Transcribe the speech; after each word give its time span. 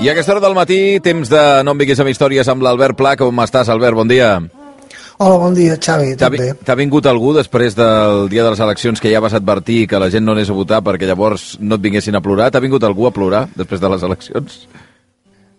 I 0.00 0.08
a 0.08 0.12
aquesta 0.12 0.32
hora 0.32 0.40
del 0.44 0.54
matí, 0.54 1.00
temps 1.02 1.30
de 1.32 1.40
no 1.66 1.72
em 1.74 1.80
vinguis 1.82 1.98
amb 1.98 2.10
històries 2.12 2.48
amb 2.52 2.62
l'Albert 2.62 2.96
Pla. 2.98 3.16
Com 3.18 3.40
estàs, 3.42 3.68
Albert? 3.72 3.96
Bon 3.98 4.08
dia. 4.08 4.36
Hola, 5.18 5.38
bon 5.42 5.54
dia, 5.56 5.74
Xavi, 5.82 6.12
T'ha 6.14 6.28
tot 6.28 6.36
bé. 6.38 6.52
vi- 6.52 6.64
t'ha 6.64 6.74
vingut 6.78 7.06
algú 7.10 7.32
després 7.34 7.74
del 7.74 8.28
dia 8.30 8.44
de 8.44 8.50
les 8.50 8.60
eleccions 8.60 9.00
que 9.00 9.10
ja 9.10 9.18
vas 9.18 9.34
advertir 9.34 9.88
que 9.88 9.98
la 9.98 10.08
gent 10.10 10.24
no 10.24 10.32
anés 10.32 10.48
a 10.50 10.52
votar 10.52 10.80
perquè 10.82 11.06
llavors 11.08 11.58
no 11.60 11.74
et 11.74 11.80
vinguessin 11.80 12.14
a 12.14 12.20
plorar? 12.20 12.52
T'ha 12.52 12.60
vingut 12.60 12.84
algú 12.84 13.08
a 13.08 13.10
plorar 13.10 13.48
després 13.56 13.80
de 13.80 13.88
les 13.88 14.02
eleccions? 14.04 14.68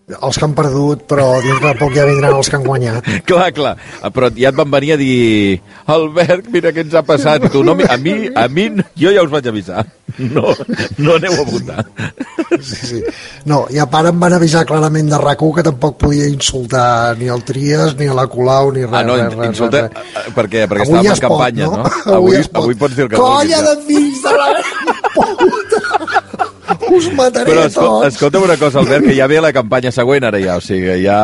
Els 0.10 0.38
que 0.42 0.46
han 0.48 0.54
perdut, 0.58 1.04
però 1.06 1.26
dintre 1.44 1.70
de 1.70 1.76
poc 1.78 1.94
ja 1.94 2.06
vindran 2.10 2.34
els 2.40 2.50
que 2.50 2.58
han 2.58 2.64
guanyat. 2.66 3.06
clar, 3.30 3.52
clar. 3.54 3.76
Ah, 4.02 4.10
Però 4.10 4.32
ja 4.34 4.50
et 4.50 4.56
van 4.58 4.72
venir 4.74 4.94
a 4.96 4.98
dir 4.98 5.60
Albert, 5.86 6.48
mira 6.50 6.72
què 6.74 6.82
ens 6.82 6.96
ha 6.98 7.04
passat. 7.06 7.46
Tu, 7.54 7.62
no, 7.64 7.76
a 7.88 7.98
mi, 8.02 8.16
a 8.34 8.48
mi, 8.50 8.70
jo 8.98 9.12
ja 9.14 9.22
us 9.22 9.30
vaig 9.30 9.48
avisar. 9.52 9.86
No, 10.18 10.50
no 10.98 11.14
aneu 11.20 11.36
a 11.38 11.46
votar. 11.46 11.86
Sí, 12.60 12.76
sí. 12.90 13.02
No, 13.46 13.68
i 13.70 13.78
a 13.80 13.86
part 13.88 14.10
em 14.10 14.18
van 14.20 14.34
avisar 14.34 14.66
clarament 14.68 15.08
de 15.14 15.20
rac 15.22 15.40
que 15.56 15.64
tampoc 15.64 16.00
podia 16.02 16.26
insultar 16.28 17.16
ni 17.20 17.30
el 17.30 17.44
Tries, 17.46 17.94
ni 18.00 18.08
a 18.10 18.16
la 18.18 18.26
Colau, 18.28 18.72
ni 18.74 18.82
res, 18.88 18.94
Ah, 18.98 19.04
no, 19.06 19.16
res, 19.16 19.36
res, 19.38 19.52
insulta... 19.54 19.84
res, 19.86 20.10
res. 20.18 20.34
Per 20.36 20.46
què? 20.50 20.66
Perquè 20.68 20.88
Avui 20.90 20.98
estàvem 20.98 21.06
ja 21.06 21.14
en 21.14 21.14
es 21.14 21.22
pot, 21.22 21.30
campanya, 21.30 21.66
no? 21.70 21.78
no? 21.78 22.16
Avui 22.18 22.36
Avui, 22.42 22.50
avui 22.64 22.76
pots 22.82 22.98
dir 22.98 23.06
el 23.06 23.10
que 23.14 23.22
Colla 23.22 23.62
vulguis. 23.62 23.70
de 23.70 23.76
fills 23.88 24.26
de 24.26 24.34
la! 24.42 24.50
Us 26.96 27.08
mataré 27.14 27.52
Però 27.52 27.64
a 27.64 27.70
escol 27.70 27.88
tots! 27.90 28.16
escolta'm 28.16 28.44
una 28.48 28.58
cosa, 28.58 28.80
Albert, 28.80 29.06
que 29.06 29.16
ja 29.18 29.28
ve 29.30 29.40
la 29.44 29.52
campanya 29.54 29.92
següent 29.94 30.26
ara 30.30 30.40
ja, 30.42 30.58
o 30.58 30.64
sigui, 30.64 30.90
ja 31.04 31.20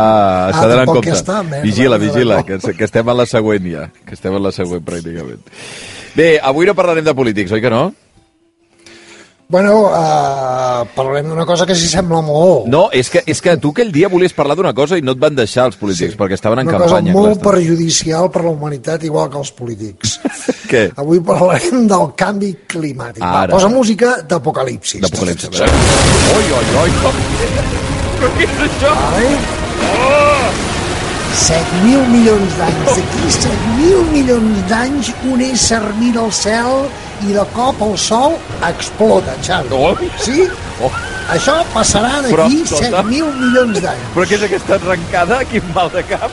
s'ha 0.53 0.67
d'anar 0.69 0.85
en 0.85 0.91
compte. 0.93 1.09
ja 1.09 1.17
està, 1.17 1.41
merda, 1.43 1.63
vigila, 1.65 1.97
vigila, 2.01 2.39
que, 2.45 2.59
que 2.77 2.85
estem 2.87 3.09
en 3.09 3.17
la 3.17 3.25
següent 3.25 3.69
ja, 3.71 3.89
que 4.05 4.13
estem 4.17 4.35
en 4.37 4.43
la 4.43 4.51
següent 4.55 4.83
pràcticament. 4.85 5.41
Bé, 6.15 6.35
avui 6.41 6.65
no 6.69 6.75
parlarem 6.77 7.05
de 7.05 7.15
polítics, 7.17 7.51
oi 7.51 7.61
que 7.63 7.69
no? 7.73 7.87
Bueno, 9.47 9.91
uh, 9.93 10.87
parlarem 10.95 11.27
d'una 11.29 11.45
cosa 11.45 11.67
que 11.69 11.75
s'hi 11.77 11.85
sembla 11.85 12.17
molt. 12.25 12.65
No, 12.71 12.87
és 12.89 13.11
que, 13.13 13.21
és 13.29 13.41
que 13.45 13.53
tu 13.61 13.69
aquell 13.75 13.91
dia 13.93 14.09
volies 14.09 14.33
parlar 14.33 14.55
d'una 14.57 14.71
cosa 14.73 14.97
i 14.97 15.03
no 15.05 15.13
et 15.13 15.21
van 15.21 15.37
deixar 15.37 15.67
els 15.69 15.77
polítics, 15.77 16.15
sí. 16.15 16.17
perquè 16.17 16.33
estaven 16.39 16.63
en 16.63 16.71
una 16.71 16.79
campanya. 16.79 17.13
cosa 17.13 17.27
molt 17.27 17.43
clar, 17.43 17.53
perjudicial 17.53 18.31
per 18.33 18.41
la 18.47 18.55
humanitat, 18.55 19.05
igual 19.05 19.29
que 19.29 19.37
els 19.43 19.53
polítics. 19.53 20.17
Què? 20.71 20.83
Avui 20.97 21.21
parlarem 21.21 21.85
del 21.91 22.09
canvi 22.17 22.55
climàtic. 22.73 23.21
Va, 23.21 23.45
Ara. 23.45 23.53
posa 23.53 23.69
música 23.69 24.15
d'apocalipsis. 24.25 25.05
D'apocalipsi. 25.05 25.53
Oi, 25.61 26.45
oi, 26.61 26.65
oi, 26.81 26.97
com... 27.03 27.21
Però 28.15 28.33
què 28.39 28.49
és 28.49 28.65
això? 28.65 28.97
Vale? 28.97 29.29
7.000 31.35 32.05
milions 32.09 32.53
d'anys. 32.57 32.93
D'aquí 32.95 33.33
7.000 33.35 34.05
milions 34.09 34.61
d'anys 34.71 35.09
un 35.29 35.41
ésser 35.43 35.83
mira 35.99 36.23
el 36.23 36.31
cel 36.33 36.87
i 37.23 37.33
de 37.33 37.43
cop 37.55 37.81
el 37.85 37.97
sol 37.97 38.35
explota, 38.67 39.35
Xavi. 39.45 39.71
Oi. 39.75 40.09
Sí? 40.19 40.47
Oh. 40.83 40.91
Això 41.33 41.55
passarà 41.73 42.19
d'aquí 42.21 42.61
escolta. 42.61 43.01
7.000 43.01 43.33
milions 43.39 43.81
d'anys. 43.81 44.07
Però 44.13 44.27
què 44.29 44.37
és 44.37 44.45
aquesta 44.45 44.77
arrencada? 44.77 45.41
Quin 45.49 45.73
mal 45.73 45.89
de 45.93 46.03
cap. 46.05 46.31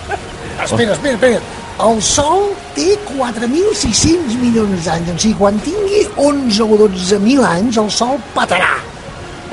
Espera, 0.61 0.93
espera, 0.93 1.15
espera. 1.17 1.41
El 1.83 2.03
Sol 2.05 2.51
té 2.77 2.93
4.600 3.09 4.37
milions 4.43 4.85
d'anys. 4.85 5.15
O 5.15 5.19
sigui, 5.19 5.37
quan 5.41 5.61
tingui 5.65 6.05
11 6.21 6.67
o 6.67 6.81
12.000 6.85 7.47
anys, 7.49 7.81
el 7.81 7.89
Sol 7.95 8.21
patarà. 8.37 8.75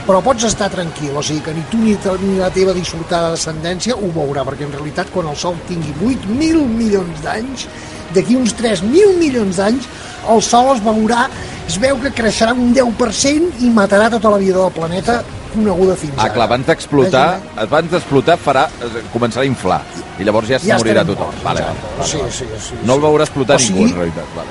Però 0.09 0.19
pots 0.25 0.43
estar 0.47 0.67
tranquil, 0.73 1.13
o 1.15 1.21
sigui 1.23 1.43
que 1.45 1.53
ni 1.53 1.63
tu 1.69 1.79
ni, 1.79 1.93
ni 2.25 2.39
la 2.39 2.49
teva 2.51 2.73
dissortada 2.73 3.35
descendència 3.35 3.95
ho 3.95 4.09
veurà, 4.15 4.41
perquè 4.47 4.65
en 4.65 4.73
realitat 4.73 5.11
quan 5.13 5.29
el 5.29 5.37
Sol 5.37 5.55
tingui 5.69 5.93
8.000 6.01 6.65
milions 6.65 7.21
d'anys, 7.23 7.67
d'aquí 8.13 8.35
uns 8.35 8.55
3.000 8.55 9.17
milions 9.19 9.57
d'anys, 9.57 9.85
el 10.29 10.41
Sol 10.43 10.75
es 10.75 10.81
veurà, 10.83 11.27
es 11.67 11.77
veu 11.79 11.97
que 12.01 12.11
creixerà 12.11 12.53
un 12.53 12.73
10% 12.73 13.61
i 13.61 13.69
matarà 13.69 14.09
tota 14.09 14.29
la 14.29 14.37
vida 14.37 14.57
del 14.59 14.71
planeta 14.71 15.23
coneguda 15.53 15.95
fins 15.95 16.13
Ah, 16.17 16.23
ara. 16.25 16.33
clar, 16.33 16.45
abans 16.45 16.65
d'explotar, 16.67 17.39
abans 17.57 17.89
d'explotar 17.91 18.37
farà, 18.37 18.67
començarà 19.13 19.41
a 19.41 19.45
inflar. 19.49 19.81
I 20.19 20.23
llavors 20.23 20.47
ja, 20.47 20.59
Ja 20.59 20.75
ja 20.75 20.77
morirà 20.77 21.03
tothom. 21.05 21.25
morts, 21.27 21.43
Vale, 21.43 21.61
vale, 21.61 21.75
vale, 21.97 22.09
Sí, 22.09 22.17
vale. 22.17 22.31
sí, 22.31 22.45
sí, 22.59 22.73
No 22.83 22.93
el 22.95 22.99
sí. 22.99 23.05
veurà 23.05 23.23
explotar 23.23 23.55
O 23.55 23.59
ningú, 23.59 23.77
sigui- 23.79 23.91
en 23.91 23.95
realitat. 23.97 24.25
Vale. 24.35 24.49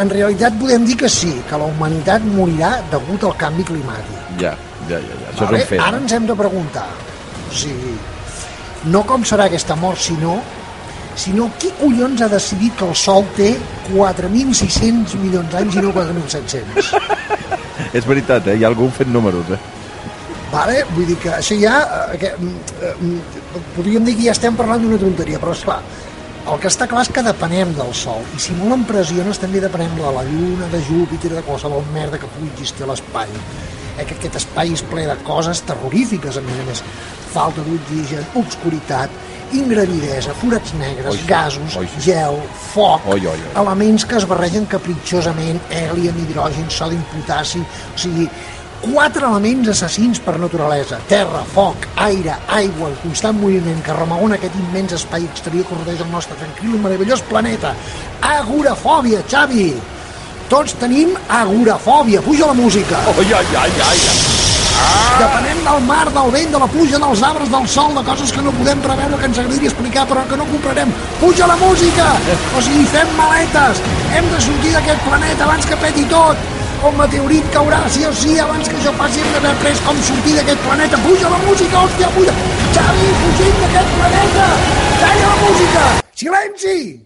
en 0.00 0.08
realitat 0.10 0.52
podem 0.58 0.84
dir 0.86 0.96
que 0.96 1.08
sí, 1.08 1.42
que 1.48 1.56
la 1.58 1.64
humanitat 1.64 2.22
morirà 2.22 2.80
degut 2.90 3.24
al 3.24 3.36
canvi 3.36 3.62
climàtic. 3.62 4.40
Ja, 4.40 4.56
ja, 4.88 4.96
ja, 4.98 4.98
ja. 4.98 5.32
Això 5.34 5.44
Vale? 5.44 5.58
és 5.58 5.62
un 5.64 5.68
fet. 5.68 5.80
Ara 5.80 5.96
ens 5.98 6.12
hem 6.12 6.26
de 6.26 6.34
preguntar, 6.34 6.86
o 7.50 7.54
sigui, 7.54 7.94
no 8.84 9.04
com 9.04 9.22
serà 9.22 9.44
aquesta 9.44 9.76
mort, 9.76 9.98
sinó, 9.98 10.40
sinó 11.18 11.50
qui 11.58 11.70
collons 11.80 12.22
ha 12.22 12.28
decidit 12.32 12.76
que 12.78 12.88
el 12.88 12.94
Sol 12.96 13.26
té 13.36 13.52
4.600 13.92 15.18
milions 15.20 15.52
d'anys 15.52 15.76
i 15.76 15.84
no 15.84 15.92
4.700? 15.92 16.92
És 17.92 18.06
veritat, 18.08 18.46
eh? 18.48 18.56
Hi 18.56 18.64
ha 18.64 18.70
algú 18.72 18.88
fent 18.94 19.12
números, 19.12 19.50
eh? 19.52 19.58
Vale? 20.52 20.82
Vull 20.92 21.08
dir 21.08 21.18
que 21.20 21.32
això 21.38 21.56
ja... 21.60 21.78
eh, 22.12 22.18
Que, 22.20 22.32
eh, 22.36 22.94
podríem 23.76 24.04
dir 24.04 24.16
que 24.18 24.26
ja 24.28 24.34
estem 24.36 24.56
parlant 24.56 24.82
d'una 24.84 25.00
tonteria, 25.00 25.40
però 25.40 25.52
és 25.56 25.64
clar, 25.64 25.80
el 26.42 26.58
que 26.60 26.68
està 26.68 26.88
clar 26.90 27.04
és 27.06 27.12
que 27.14 27.22
depenem 27.24 27.72
del 27.76 27.92
Sol, 27.96 28.24
i 28.36 28.40
si 28.42 28.56
molt 28.58 28.76
em 28.76 28.84
pressiones 28.88 29.40
també 29.40 29.60
depenem 29.62 29.92
de 29.98 30.02
la 30.16 30.24
Lluna, 30.26 30.68
de 30.72 30.80
Júpiter, 30.88 31.30
de 31.36 31.44
qualsevol 31.46 31.84
merda 31.94 32.18
que 32.20 32.30
pugui 32.34 32.50
existir 32.52 32.84
a 32.84 32.90
l'espai. 32.92 33.30
Eh, 33.98 34.06
que 34.08 34.14
aquest 34.16 34.38
espai 34.40 34.72
és 34.72 34.82
ple 34.88 35.04
de 35.08 35.16
coses 35.26 35.60
terrorífiques, 35.68 36.38
a 36.38 36.44
més 36.46 36.62
a 36.62 36.64
més. 36.70 36.80
Falta 37.32 37.64
d'oxigen, 37.66 38.24
obscuritat, 38.40 39.12
ingravidesa, 39.52 40.32
forats 40.40 40.72
negres, 40.80 41.12
Oi, 41.12 41.20
gasos, 41.28 41.76
oi. 41.76 41.88
gel, 42.00 42.38
foc, 42.72 43.04
Oi, 43.06 43.20
oi, 43.20 43.36
oi. 43.36 43.52
elements 43.60 44.04
que 44.08 44.16
es 44.16 44.26
barregen 44.28 44.64
capritxosament, 44.66 45.60
hèlium, 45.70 46.16
hidrogen, 46.24 46.70
sodi, 46.72 46.96
potassi, 47.12 47.60
o 47.60 47.98
sigui, 48.00 48.28
quatre 48.82 49.26
elements 49.28 49.68
assassins 49.68 50.18
per 50.24 50.38
naturalesa, 50.40 50.98
terra, 51.08 51.44
foc, 51.52 51.84
aire, 51.96 52.34
aigua, 52.48 52.88
el 52.88 52.96
constant 53.04 53.36
moviment 53.38 53.82
que 53.84 53.92
remagona 53.94 54.40
aquest 54.40 54.56
immens 54.58 54.96
espai 54.96 55.24
exterior 55.28 55.68
que 55.68 55.76
rodeja 55.78 56.04
el 56.04 56.10
nostre 56.10 56.36
tranquil 56.40 56.74
i 56.74 56.80
meravellós 56.82 57.22
planeta. 57.28 57.76
Agorafòbia, 58.22 59.22
Xavi! 59.28 59.68
Tots 60.52 60.74
tenim 60.76 61.14
agorafòbia. 61.32 62.20
Puja 62.20 62.44
la 62.50 62.52
música. 62.52 62.98
Ai, 63.08 63.30
ai, 63.32 63.46
ai, 63.56 63.70
ai. 63.88 64.00
Depenem 65.16 65.60
del 65.64 65.84
mar, 65.86 66.04
del 66.12 66.30
vent, 66.34 66.50
de 66.52 66.58
la 66.60 66.66
pluja, 66.68 66.98
dels 67.00 67.22
arbres, 67.24 67.48
del 67.48 67.68
sol, 67.74 67.94
de 67.96 68.02
coses 68.04 68.32
que 68.36 68.42
no 68.44 68.52
podem 68.58 68.82
preveure, 68.84 69.16
que 69.16 69.30
ens 69.30 69.38
agradaria 69.40 69.70
explicar, 69.70 70.04
però 70.10 70.26
que 70.28 70.36
no 70.36 70.44
comprarem. 70.50 70.92
Puja 71.20 71.46
la 71.48 71.56
música! 71.56 72.04
O 72.52 72.60
sigui, 72.60 72.84
fem 72.92 73.14
maletes! 73.16 73.80
Hem 74.12 74.28
de 74.28 74.40
sortir 74.44 74.72
d'aquest 74.74 75.00
planeta 75.06 75.46
abans 75.46 75.68
que 75.70 75.78
peti 75.84 76.04
tot! 76.10 76.42
El 76.84 76.98
meteorit 76.98 77.48
caurà 77.54 77.78
sí 77.94 78.04
o 78.04 78.12
sí, 78.12 78.34
abans 78.42 78.68
que 78.68 78.76
això 78.76 78.92
passi 78.98 79.22
hem 79.22 79.30
d'haver 79.32 79.54
après 79.54 79.80
com 79.86 80.02
sortir 80.08 80.34
d'aquest 80.36 80.60
planeta. 80.66 81.00
Puja 81.06 81.30
la 81.32 81.38
música, 81.46 81.86
hòstia, 81.86 82.10
puja! 82.18 82.36
Xavi, 82.76 83.08
fugim 83.22 83.56
d'aquest 83.64 83.96
planeta! 83.96 84.50
Calla 85.00 85.32
la 85.32 85.40
música! 85.46 85.86
Silenci! 86.12 87.01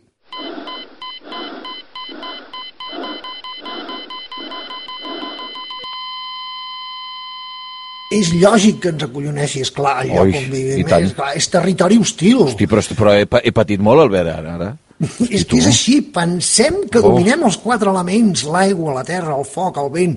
És 8.16 8.32
lògic 8.37 8.81
que 8.84 8.94
ens 8.94 9.06
acolloneixi, 9.06 9.62
és 9.66 9.71
clar, 9.75 9.99
el 10.04 10.15
lloc 10.15 10.31
Oi, 10.31 10.41
on 10.41 10.50
vivim, 10.54 10.82
és, 10.87 11.15
clar, 11.16 11.34
és 11.38 11.50
territori 11.53 12.00
hostil. 12.00 12.43
Hosti, 12.46 12.69
però, 12.70 12.85
però 12.96 13.14
he, 13.19 13.29
he 13.44 13.55
patit 13.55 13.82
molt, 13.82 14.06
Albert, 14.06 14.32
ara. 14.38 14.58
ara. 14.58 14.73
És 15.29 15.43
que 15.44 15.58
és 15.61 15.67
així, 15.69 15.99
pensem 16.08 16.79
que 16.88 17.02
Oh. 17.02 17.11
dominem 17.11 17.43
els 17.44 17.58
quatre 17.61 17.90
elements, 17.90 18.46
l'aigua, 18.49 18.94
la 18.96 19.02
terra, 19.05 19.35
el 19.37 19.44
foc, 19.44 19.76
el 19.76 19.90
vent, 19.93 20.14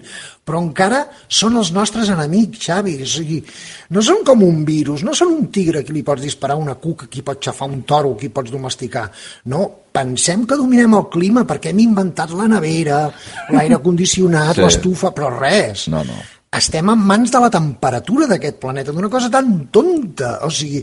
però 0.47 0.61
encara 0.63 1.01
són 1.27 1.57
els 1.59 1.73
nostres 1.75 2.07
enemics, 2.13 2.61
Xavi. 2.63 2.95
O 3.03 3.09
sigui, 3.09 3.41
no 3.91 4.01
són 4.05 4.23
com 4.23 4.45
un 4.47 4.63
virus, 4.63 5.03
no 5.03 5.13
són 5.13 5.35
un 5.35 5.51
tigre 5.51 5.83
que 5.83 5.91
li 5.93 6.05
pots 6.07 6.23
disparar 6.23 6.55
una 6.55 6.77
cuca, 6.79 7.09
qui 7.11 7.25
pot 7.27 7.43
xafar 7.43 7.67
un 7.67 7.83
toro, 7.83 8.15
qui 8.15 8.31
pots 8.31 8.55
domesticar. 8.55 9.09
No, 9.51 9.67
pensem 9.91 10.47
que 10.47 10.55
dominem 10.55 10.95
el 10.95 11.09
clima 11.11 11.43
perquè 11.43 11.73
hem 11.73 11.83
inventat 11.83 12.31
la 12.31 12.47
nevera, 12.47 13.03
l'aire 13.51 13.83
condicionat, 13.83 14.55
sí. 14.55 14.63
l'estufa, 14.63 15.11
però 15.11 15.35
res. 15.35 15.89
No, 15.91 16.05
no. 16.07 16.23
Estem 16.57 16.87
en 16.89 16.97
mans 17.05 17.29
de 17.29 17.39
la 17.39 17.49
temperatura 17.53 18.25
d'aquest 18.29 18.57
planeta, 18.59 18.91
d'una 18.91 19.09
cosa 19.09 19.29
tan 19.29 19.67
tonta. 19.71 20.39
O 20.47 20.49
sigui, 20.49 20.79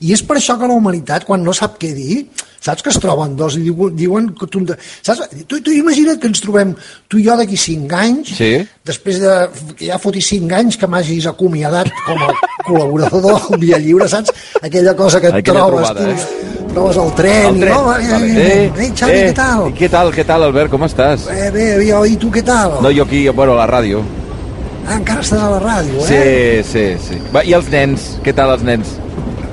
i 0.00 0.14
és 0.16 0.22
per 0.24 0.38
això 0.38 0.56
que 0.58 0.68
la 0.68 0.76
humanitat, 0.78 1.26
quan 1.28 1.42
no 1.44 1.52
sap 1.52 1.76
què 1.80 1.90
dir, 1.92 2.22
saps 2.60 2.82
que 2.82 2.88
es 2.92 2.98
troben 3.00 3.34
dos 3.36 3.58
i 3.58 3.66
diuen, 3.66 3.92
diuen 3.96 4.30
tonta... 4.40 4.78
Saps? 5.04 5.28
Tu, 5.46 5.60
tu 5.60 5.74
imagina't 5.76 6.20
que 6.20 6.28
ens 6.30 6.40
trobem 6.40 6.72
tu 7.08 7.20
i 7.20 7.26
jo 7.26 7.36
d'aquí 7.36 7.56
cinc 7.60 7.92
anys, 7.92 8.32
Sí. 8.38 8.50
després 8.84 9.20
de 9.20 9.34
que 9.76 9.90
ja 9.90 9.98
foti 10.00 10.22
cinc 10.24 10.52
anys 10.56 10.78
que 10.80 10.88
m'hagis 10.88 11.26
acomiadat 11.28 11.92
com 12.06 12.24
a 12.24 12.32
col·laborador 12.66 13.50
del 13.50 13.60
Via 13.60 13.78
Lliure, 13.80 14.08
saps? 14.08 14.32
Aquella 14.62 14.96
cosa 14.96 15.20
que 15.20 15.28
et 15.28 15.34
Aquella 15.42 15.66
trobes, 15.66 15.92
trobada, 15.92 16.16
tu, 16.16 16.72
trobes 16.74 16.96
el 16.96 17.12
tren, 17.20 17.46
El 17.50 17.56
i 17.56 17.60
tren. 17.60 17.74
no, 17.76 17.92
eh, 17.96 18.40
eh, 18.40 18.72
eh, 18.86 18.90
Xavi, 18.96 19.20
què 19.20 19.36
tal? 19.36 19.68
Què 19.76 19.90
tal, 19.92 20.12
què 20.16 20.24
tal, 20.24 20.48
Albert, 20.48 20.72
com 20.72 20.88
estàs? 20.88 21.28
Eh, 21.28 21.50
bé, 21.52 21.68
jo, 21.84 22.02
i 22.08 22.16
tu 22.16 22.32
què 22.32 22.42
tal? 22.44 22.80
No, 22.80 22.90
jo 22.90 23.04
aquí, 23.04 23.26
bueno, 23.28 23.52
a 23.58 23.66
la 23.66 23.68
ràdio. 23.68 24.00
Ah, 24.90 24.96
encara 24.98 25.22
estàs 25.22 25.38
a 25.46 25.50
la 25.52 25.60
ràdio, 25.62 26.00
Sí, 26.02 26.16
eh? 26.18 26.62
sí, 26.66 26.84
sí. 26.98 27.18
Va, 27.34 27.44
I 27.46 27.52
els 27.54 27.68
nens? 27.70 28.08
Què 28.24 28.32
tal 28.34 28.50
els 28.56 28.64
nens? 28.66 28.96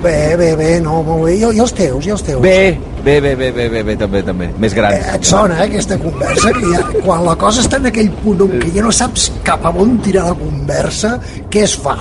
Bé, 0.02 0.36
bé, 0.38 0.56
bé, 0.58 0.80
no, 0.82 1.04
molt 1.06 1.26
bé. 1.28 1.36
I, 1.38 1.44
i 1.58 1.60
els 1.62 1.74
teus, 1.78 2.06
i 2.08 2.12
els 2.14 2.24
teus? 2.26 2.42
Bé, 2.42 2.78
bé, 3.06 3.20
bé, 3.22 3.36
bé, 3.36 3.52
bé, 3.54 3.68
bé, 3.70 3.84
bé 3.84 3.96
també, 3.98 4.24
també. 4.26 4.48
Més 4.58 4.74
Eh, 4.74 4.76
grans. 4.76 5.08
et 5.16 5.24
sona, 5.26 5.60
eh, 5.60 5.68
aquesta 5.68 5.98
conversa, 6.02 6.52
que 6.54 6.72
ja, 6.74 6.82
quan 7.06 7.24
la 7.26 7.36
cosa 7.36 7.62
està 7.62 7.78
en 7.78 7.86
aquell 7.92 8.10
punt 8.24 8.42
on 8.46 8.60
que 8.60 8.72
ja 8.74 8.82
no 8.82 8.92
saps 8.92 9.32
cap 9.44 9.66
a 9.66 9.70
on 9.70 9.98
tirar 10.06 10.26
la 10.32 10.36
conversa, 10.36 11.20
què 11.50 11.64
es 11.64 11.76
fa? 11.78 11.98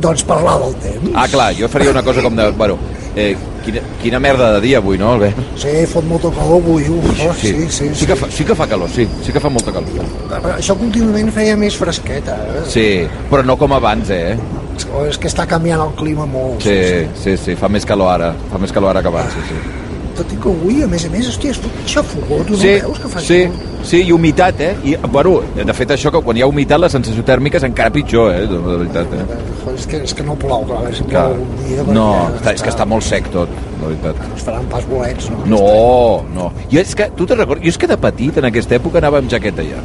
Doncs 0.00 0.24
parlar 0.24 0.58
del 0.60 0.74
temps. 0.84 1.10
Ah, 1.14 1.28
clar, 1.28 1.52
jo 1.56 1.68
faria 1.68 1.90
una 1.90 2.02
cosa 2.02 2.20
com 2.22 2.34
de... 2.36 2.50
Bueno, 2.50 2.76
eh, 3.16 3.36
quina, 3.64 3.82
quina 4.02 4.20
merda 4.22 4.50
de 4.56 4.60
dia 4.64 4.80
avui, 4.82 4.98
no, 5.00 5.12
Albert? 5.14 5.38
Sí, 5.60 5.72
fot 5.90 6.06
molta 6.08 6.30
calor 6.34 6.60
avui, 6.62 6.88
uf, 6.92 7.22
oh, 7.26 7.32
sí, 7.40 7.54
sí, 7.54 7.68
sí. 7.70 7.90
sí, 8.02 8.08
que 8.10 8.16
fa, 8.18 8.30
sí 8.30 8.46
que 8.48 8.56
fa 8.58 8.68
calor, 8.70 8.90
sí, 8.92 9.06
sí 9.24 9.34
que 9.34 9.42
fa 9.42 9.52
molta 9.52 9.74
calor. 9.74 10.10
Això 10.54 10.76
últimament 10.76 11.32
feia 11.34 11.56
més 11.60 11.78
fresqueta, 11.80 12.36
eh? 12.52 12.66
Sí, 12.70 12.88
però 13.30 13.44
no 13.46 13.58
com 13.60 13.76
abans, 13.76 14.12
eh? 14.14 14.36
O 14.94 15.04
és 15.06 15.18
que 15.18 15.30
està 15.30 15.46
canviant 15.50 15.84
el 15.84 15.94
clima 15.98 16.26
molt. 16.26 16.64
Sí, 16.66 17.06
sí, 17.20 17.38
sí, 17.40 17.56
fa 17.58 17.70
més 17.72 17.86
calor 17.88 18.14
ara, 18.14 18.34
fa 18.50 18.60
més 18.62 18.74
calor 18.74 18.94
ara 18.94 19.02
que 19.04 19.12
abans, 19.12 19.34
sí, 19.34 19.48
sí. 19.50 19.83
Tot 20.14 20.30
i 20.30 20.36
que 20.38 20.50
avui, 20.50 20.82
a 20.84 20.88
més 20.90 21.04
a 21.06 21.10
més, 21.10 21.26
hòstia, 21.26 21.50
es 21.54 21.58
fot 21.58 21.78
xafogó, 21.90 22.38
tu 22.46 22.54
no 22.54 22.60
Sí, 22.60 22.72
veus 22.84 23.00
que 23.02 23.08
fa 23.10 23.22
sí, 23.24 23.38
sí, 23.82 24.02
i 24.06 24.12
humitat, 24.14 24.60
eh? 24.62 24.70
I, 24.86 24.94
bueno, 25.10 25.32
de 25.56 25.74
fet, 25.74 25.94
això 25.96 26.12
que 26.14 26.20
quan 26.22 26.38
hi 26.38 26.44
ha 26.44 26.48
humitat 26.50 26.78
la 26.78 26.90
sensació 26.92 27.24
tèrmica 27.26 27.58
és 27.58 27.66
encara 27.66 27.90
pitjor, 27.94 28.30
eh? 28.34 28.44
De, 28.50 28.60
de 28.62 28.76
veritat, 28.84 29.16
eh? 29.18 29.38
És, 29.74 29.88
que, 29.90 30.02
és 30.06 30.14
que 30.14 30.26
no 30.26 30.36
plou, 30.38 30.62
clar, 30.68 30.84
plou 31.10 31.34
un 31.42 31.56
dia. 31.64 31.86
No, 31.96 32.06
està, 32.38 32.54
és 32.54 32.62
que 32.62 32.70
està 32.70 32.86
molt 32.86 33.06
sec 33.06 33.26
tot, 33.34 33.50
de 33.80 33.80
veritat. 33.88 34.22
Es 34.36 34.46
faran 34.46 34.68
pas 34.70 34.86
bolets, 34.90 35.30
no? 35.34 35.42
No, 35.56 35.64
no. 36.36 36.50
Jo 36.70 36.84
és 36.84 36.94
que, 36.94 37.10
tu 37.18 37.26
te'n 37.26 37.42
recordes? 37.42 37.66
Jo 37.66 37.74
és 37.74 37.80
que 37.82 37.90
de 37.90 37.98
petit, 38.06 38.38
en 38.38 38.50
aquesta 38.52 38.78
època, 38.78 39.02
anava 39.02 39.22
amb 39.22 39.32
jaqueta 39.32 39.66
ja. 39.66 39.82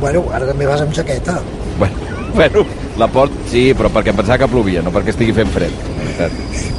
Bueno, 0.00 0.26
ara 0.34 0.48
també 0.50 0.66
vas 0.68 0.82
amb 0.82 0.96
jaqueta. 0.96 1.38
Bueno, 1.78 2.16
bueno 2.34 2.66
la 2.98 3.06
port, 3.12 3.44
sí, 3.52 3.68
però 3.76 3.92
perquè 3.92 4.10
em 4.10 4.24
pensava 4.24 4.40
que 4.42 4.50
plovia, 4.50 4.82
no 4.82 4.94
perquè 4.94 5.14
estigui 5.14 5.36
fent 5.36 5.52
fred, 5.54 5.84
veritat. 6.00 6.74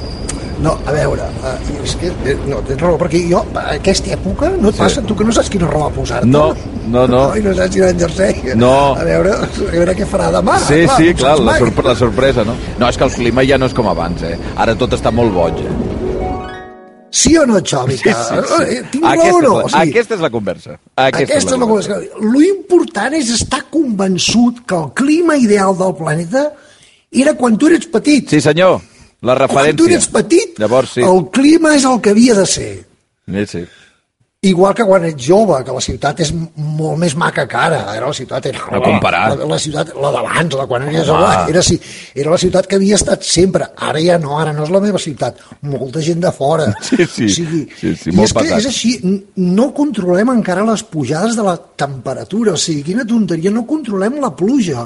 No, 0.62 0.71
a 0.89 0.92
veure, 0.92 1.21
uh, 1.21 1.83
és 1.83 1.94
que, 2.01 2.07
eh, 2.25 2.36
no, 2.50 2.57
tens 2.65 2.80
raó, 2.81 2.95
perquè 2.98 3.19
jo, 3.30 3.44
a 3.54 3.75
aquesta 3.75 4.15
època, 4.15 4.50
no 4.57 4.69
et 4.69 4.75
Sí. 4.75 4.81
passa, 4.81 5.01
tu 5.06 5.15
que 5.15 5.24
no 5.24 5.31
saps 5.31 5.50
quina 5.54 5.68
roba 5.68 5.89
posar-te. 5.94 6.25
No, 6.27 6.54
no, 6.88 7.06
no. 7.07 7.36
I 7.38 7.42
no 7.45 7.54
saps 7.54 7.75
en 7.77 8.00
jersei. 8.00 8.54
No. 8.56 8.95
A 8.95 9.04
veure, 9.04 9.33
a 9.33 9.71
veure 9.71 9.95
què 9.95 10.07
farà 10.09 10.31
demà. 10.33 10.57
Sí, 10.65 10.81
clar, 10.86 10.98
sí, 10.98 11.13
clar, 11.13 11.39
la, 11.39 11.57
sorpre 11.59 11.83
la 11.92 11.95
sorpresa, 11.95 12.44
no? 12.44 12.56
No, 12.80 12.89
és 12.89 12.98
que 12.98 13.04
el 13.04 13.12
clima 13.12 13.45
ja 13.45 13.57
no 13.57 13.68
és 13.69 13.74
com 13.77 13.88
abans, 13.88 14.24
eh? 14.24 14.38
Ara 14.56 14.74
tot 14.75 14.98
està 14.98 15.12
molt 15.13 15.31
boig, 15.33 15.62
eh? 15.62 15.75
Sí 17.09 17.38
o 17.38 17.45
no, 17.45 17.59
Xavi? 17.63 17.98
Que, 18.04 18.09
eh, 18.12 18.83
Tinc 18.92 19.04
raó 19.04 19.13
Aquesta, 19.13 19.38
o 19.38 19.42
no? 19.42 19.62
és 19.65 19.71
la, 19.74 19.81
aquesta 19.88 20.15
és 20.15 20.21
la 20.21 20.30
conversa. 20.30 20.71
Aquesta, 20.95 21.33
Aquesta 21.33 21.54
és 21.56 21.59
la 21.62 21.68
cosa. 21.68 22.00
Lo 22.19 22.42
important 22.42 23.13
és 23.13 23.30
estar 23.30 23.63
convençut 23.71 24.65
que 24.68 24.75
el 24.75 24.92
clima 24.94 25.38
ideal 25.38 25.77
del 25.77 25.95
planeta 25.95 26.51
era 27.12 27.33
quan 27.33 27.57
tu 27.57 27.68
eres 27.68 27.88
petit. 27.88 28.27
Sí, 28.30 28.42
senyor, 28.42 28.81
la 29.22 29.36
referència. 29.36 29.74
Quan 29.74 29.81
tu 29.81 29.90
eres 29.92 30.08
petit, 30.14 30.60
Llavors, 30.60 30.94
sí. 30.98 31.02
el 31.02 31.25
clima 31.34 31.75
és 31.75 31.86
el 31.86 32.00
que 32.02 32.12
havia 32.16 32.36
de 32.38 32.46
ser. 32.46 32.72
Sí, 33.28 33.46
sí. 33.46 33.66
Igual 34.48 34.75
que 34.78 34.86
quan 34.86 35.04
ets 35.04 35.25
jove, 35.25 35.56
que 35.66 35.74
la 35.74 35.81
ciutat 35.81 36.19
és 36.22 36.30
molt 36.31 37.00
més 37.02 37.16
maca 37.18 37.48
que 37.50 37.58
ara. 37.58 37.80
Ara 37.90 38.06
la 38.12 38.14
ciutat 38.14 38.46
era... 38.46 38.62
No 38.72 38.80
comparar. 38.86 39.31
La, 39.36 39.48
la 39.50 39.58
ciutat, 39.60 39.90
la 39.98 40.12
d'abans, 40.14 40.54
la 40.56 40.68
quan 40.69 40.86
eres 40.86 41.10
Home. 41.10 41.25
jove, 41.25 41.50
era, 41.56 41.64
sí, 41.66 41.80
era 42.16 42.31
la 42.31 42.38
ciutat 42.38 42.69
que 42.69 42.78
havia 42.78 42.96
estat 43.02 43.25
sempre. 43.25 43.66
Ara 43.75 44.00
ja 44.00 44.19
no, 44.22 44.38
ara 44.40 44.54
no 44.54 44.64
és 44.64 44.72
la 44.72 44.80
meva 44.86 45.02
ciutat. 45.02 45.42
Molta 45.66 46.04
gent 46.06 46.22
de 46.24 46.31
fora. 46.31 46.69
Sí, 46.86 47.02
sí. 47.10 47.25
O 47.25 47.34
sigui, 47.34 47.64
Sí, 47.81 47.96
sí, 47.98 48.12
I 48.14 48.16
molt 48.16 48.30
és 48.30 48.34
que 48.38 48.44
pesat. 48.46 48.60
és 48.62 48.69
així, 48.69 48.94
no 49.58 49.72
controlem 49.75 50.30
encara 50.38 50.64
les 50.69 50.86
pujades 50.86 51.36
de 51.36 51.44
la 51.50 51.58
temperatura. 51.58 52.54
O 52.54 52.62
sigui, 52.62 52.86
quina 52.94 53.08
tonteria, 53.10 53.52
no 53.52 53.66
controlem 53.66 54.22
la 54.22 54.31
pluja. 54.38 54.86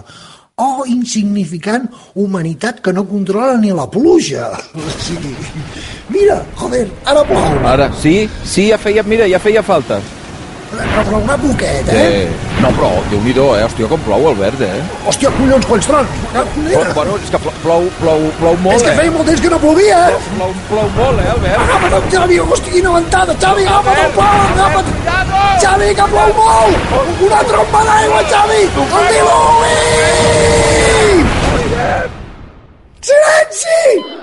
Oh, 0.62 0.86
insignificant 0.86 1.88
humanitat 2.14 2.82
que 2.86 2.94
no 2.94 3.08
controla 3.10 3.58
ni 3.58 3.74
la 3.74 3.88
pluja. 3.90 4.52
Sigui, 5.08 5.34
mira, 6.14 6.42
joder, 6.56 6.86
ara 7.06 7.26
plou. 7.26 7.62
Ara, 7.66 7.90
sí, 8.02 8.28
sí, 8.46 8.70
ja 8.70 8.78
feia, 8.78 9.02
mira, 9.04 9.30
ja 9.32 9.42
feia 9.42 9.64
falta. 9.66 9.98
Però 10.72 11.02
plourà 11.04 11.36
poquet, 11.36 11.90
eh? 11.92 12.02
Eh, 12.02 12.28
no, 12.64 12.70
però, 12.78 12.90
déu-n'hi-do, 13.12 13.48
eh? 13.58 13.64
Hòstia, 13.66 13.90
com 13.92 14.00
plou, 14.06 14.28
Albert, 14.30 14.62
eh? 14.64 14.80
Hòstia, 15.04 15.32
collons, 15.36 15.66
quants 15.68 15.90
trons! 15.90 16.08
Mira, 16.56 16.86
bueno, 16.96 17.18
és 17.20 17.34
que 17.34 17.42
plou, 17.44 17.90
plou, 18.00 18.24
plou, 18.40 18.56
molt, 18.64 18.78
és 18.78 18.86
que 18.86 18.94
eh? 18.94 19.00
feia 19.02 19.12
molt 19.12 19.28
temps 19.28 19.44
que 19.44 19.52
no 19.52 19.60
plovia, 19.60 19.98
eh? 20.08 20.22
Plou, 20.38 20.54
plou 20.70 20.88
molt, 20.96 21.20
eh, 21.20 21.28
Albert? 21.34 21.60
Agafa't 21.66 21.98
el 21.98 22.08
Xavi, 22.16 22.40
hòstia, 22.46 22.72
quina 22.78 22.96
ventada! 22.96 23.36
Xavi, 23.44 23.68
agafa't 23.68 24.06
el 24.06 24.16
pal, 24.16 24.40
agafa't! 24.54 24.88
Xavi, 25.66 25.92
que 26.00 26.08
plou 26.16 26.34
molt! 26.40 26.96
Una 27.28 27.44
trompa 27.52 27.84
d'aigua, 27.92 28.24
Xavi! 28.32 28.64
El 28.80 29.06
diluvi! 29.12 29.76
Silenci! 33.12 34.21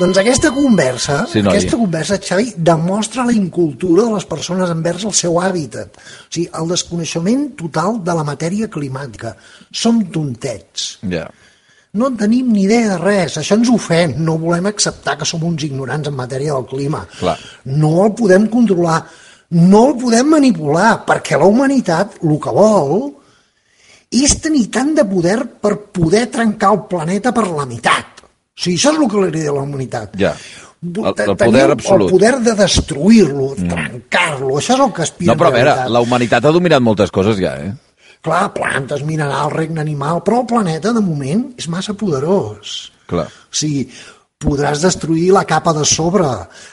Doncs 0.00 0.16
aquesta 0.16 0.50
conversa, 0.54 1.26
Sí, 1.28 1.42
noi. 1.42 1.52
aquesta 1.52 1.76
conversa, 1.76 2.16
Xavi, 2.18 2.54
demostra 2.56 3.24
la 3.26 3.34
incultura 3.36 4.06
de 4.06 4.14
les 4.14 4.24
persones 4.24 4.70
envers 4.72 5.04
el 5.04 5.12
seu 5.12 5.36
hàbitat. 5.42 5.98
O 6.00 6.32
sigui, 6.32 6.48
el 6.56 6.68
desconeixement 6.72 7.50
total 7.58 8.00
de 8.02 8.14
la 8.16 8.24
matèria 8.24 8.70
climàtica. 8.72 9.34
Som 9.70 10.06
tontets. 10.10 10.98
Ja. 11.10 11.26
No 11.92 12.06
en 12.06 12.16
tenim 12.16 12.52
ni 12.52 12.62
idea 12.64 12.94
de 12.94 12.98
res. 12.98 13.36
Això 13.36 13.58
ens 13.58 13.68
ofèn. 13.68 14.16
No 14.24 14.38
volem 14.38 14.66
acceptar 14.70 15.18
que 15.18 15.26
som 15.26 15.42
uns 15.44 15.64
ignorants 15.66 16.08
en 16.08 16.14
matèria 16.14 16.54
del 16.54 16.66
clima. 16.70 17.04
Clar. 17.18 17.36
No 17.64 18.06
el 18.06 18.14
podem 18.14 18.46
controlar. 18.48 19.02
No 19.50 19.88
el 19.88 19.96
podem 19.98 20.28
manipular, 20.30 21.04
perquè 21.04 21.36
la 21.36 21.48
humanitat 21.50 22.20
el 22.22 22.38
que 22.38 22.52
vol 22.54 23.10
és 24.10 24.36
tenir 24.40 24.68
tant 24.70 24.94
de 24.94 25.04
poder 25.04 25.44
per 25.60 25.76
poder 25.92 26.28
trencar 26.30 26.72
el 26.72 26.84
planeta 26.88 27.32
per 27.34 27.48
la 27.48 27.66
meitat. 27.66 28.19
O 28.56 28.62
sigui, 28.62 28.76
això 28.76 28.92
és 28.92 28.98
el 29.00 29.08
que 29.08 29.26
li 29.30 29.46
a 29.46 29.52
la 29.56 29.62
humanitat. 29.62 30.16
Ja. 30.20 30.34
El- 30.80 31.04
el 31.04 31.36
poder 31.36 31.70
absolut. 31.70 32.08
El 32.10 32.16
poder 32.16 32.38
de 32.40 32.54
destruir-lo, 32.56 33.50
trencar-lo, 33.54 34.54
això 34.56 34.74
és 34.74 34.80
el 34.80 34.92
que 34.96 35.02
aspira 35.04 35.34
No, 35.34 35.38
però 35.38 35.48
a 35.50 35.56
veure, 35.56 35.74
la 35.92 36.00
humanitat 36.00 36.44
ha 36.44 36.52
dominat 36.56 36.80
moltes 36.80 37.10
coses 37.12 37.36
ja, 37.40 37.54
eh? 37.60 37.74
Clar, 38.24 38.52
plantes, 38.52 39.02
minerals, 39.04 39.52
regne 39.52 39.80
animal, 39.80 40.22
però 40.24 40.40
el 40.42 40.46
planeta, 40.48 40.92
de 40.92 41.00
moment, 41.04 41.54
és 41.60 41.68
massa 41.72 41.94
poderós. 41.94 42.90
Clar. 43.08 43.26
O 43.28 43.54
sigui, 43.56 43.86
podràs 44.40 44.80
destruir 44.80 45.30
la 45.32 45.44
capa 45.44 45.72
de 45.76 45.84
sobre, 45.84 46.24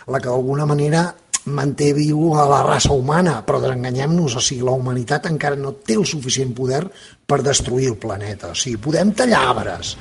la 0.08 0.20
que 0.20 0.28
d'alguna 0.28 0.66
manera 0.66 1.10
manté 1.48 1.94
viu 1.96 2.34
a 2.36 2.44
la 2.48 2.64
raça 2.64 2.92
humana, 2.92 3.42
però 3.48 3.60
desenganyem-nos, 3.64 4.36
o 4.36 4.44
sigui, 4.44 4.64
la 4.68 4.72
humanitat 4.76 5.28
encara 5.32 5.56
no 5.60 5.72
té 5.74 5.96
el 5.96 6.06
suficient 6.06 6.52
poder 6.56 6.86
per 7.28 7.42
destruir 7.44 7.90
el 7.92 7.98
planeta. 8.00 8.54
O 8.54 8.56
sigui, 8.56 8.78
podem 8.80 9.10
tallar 9.12 9.42
arbres, 9.50 9.98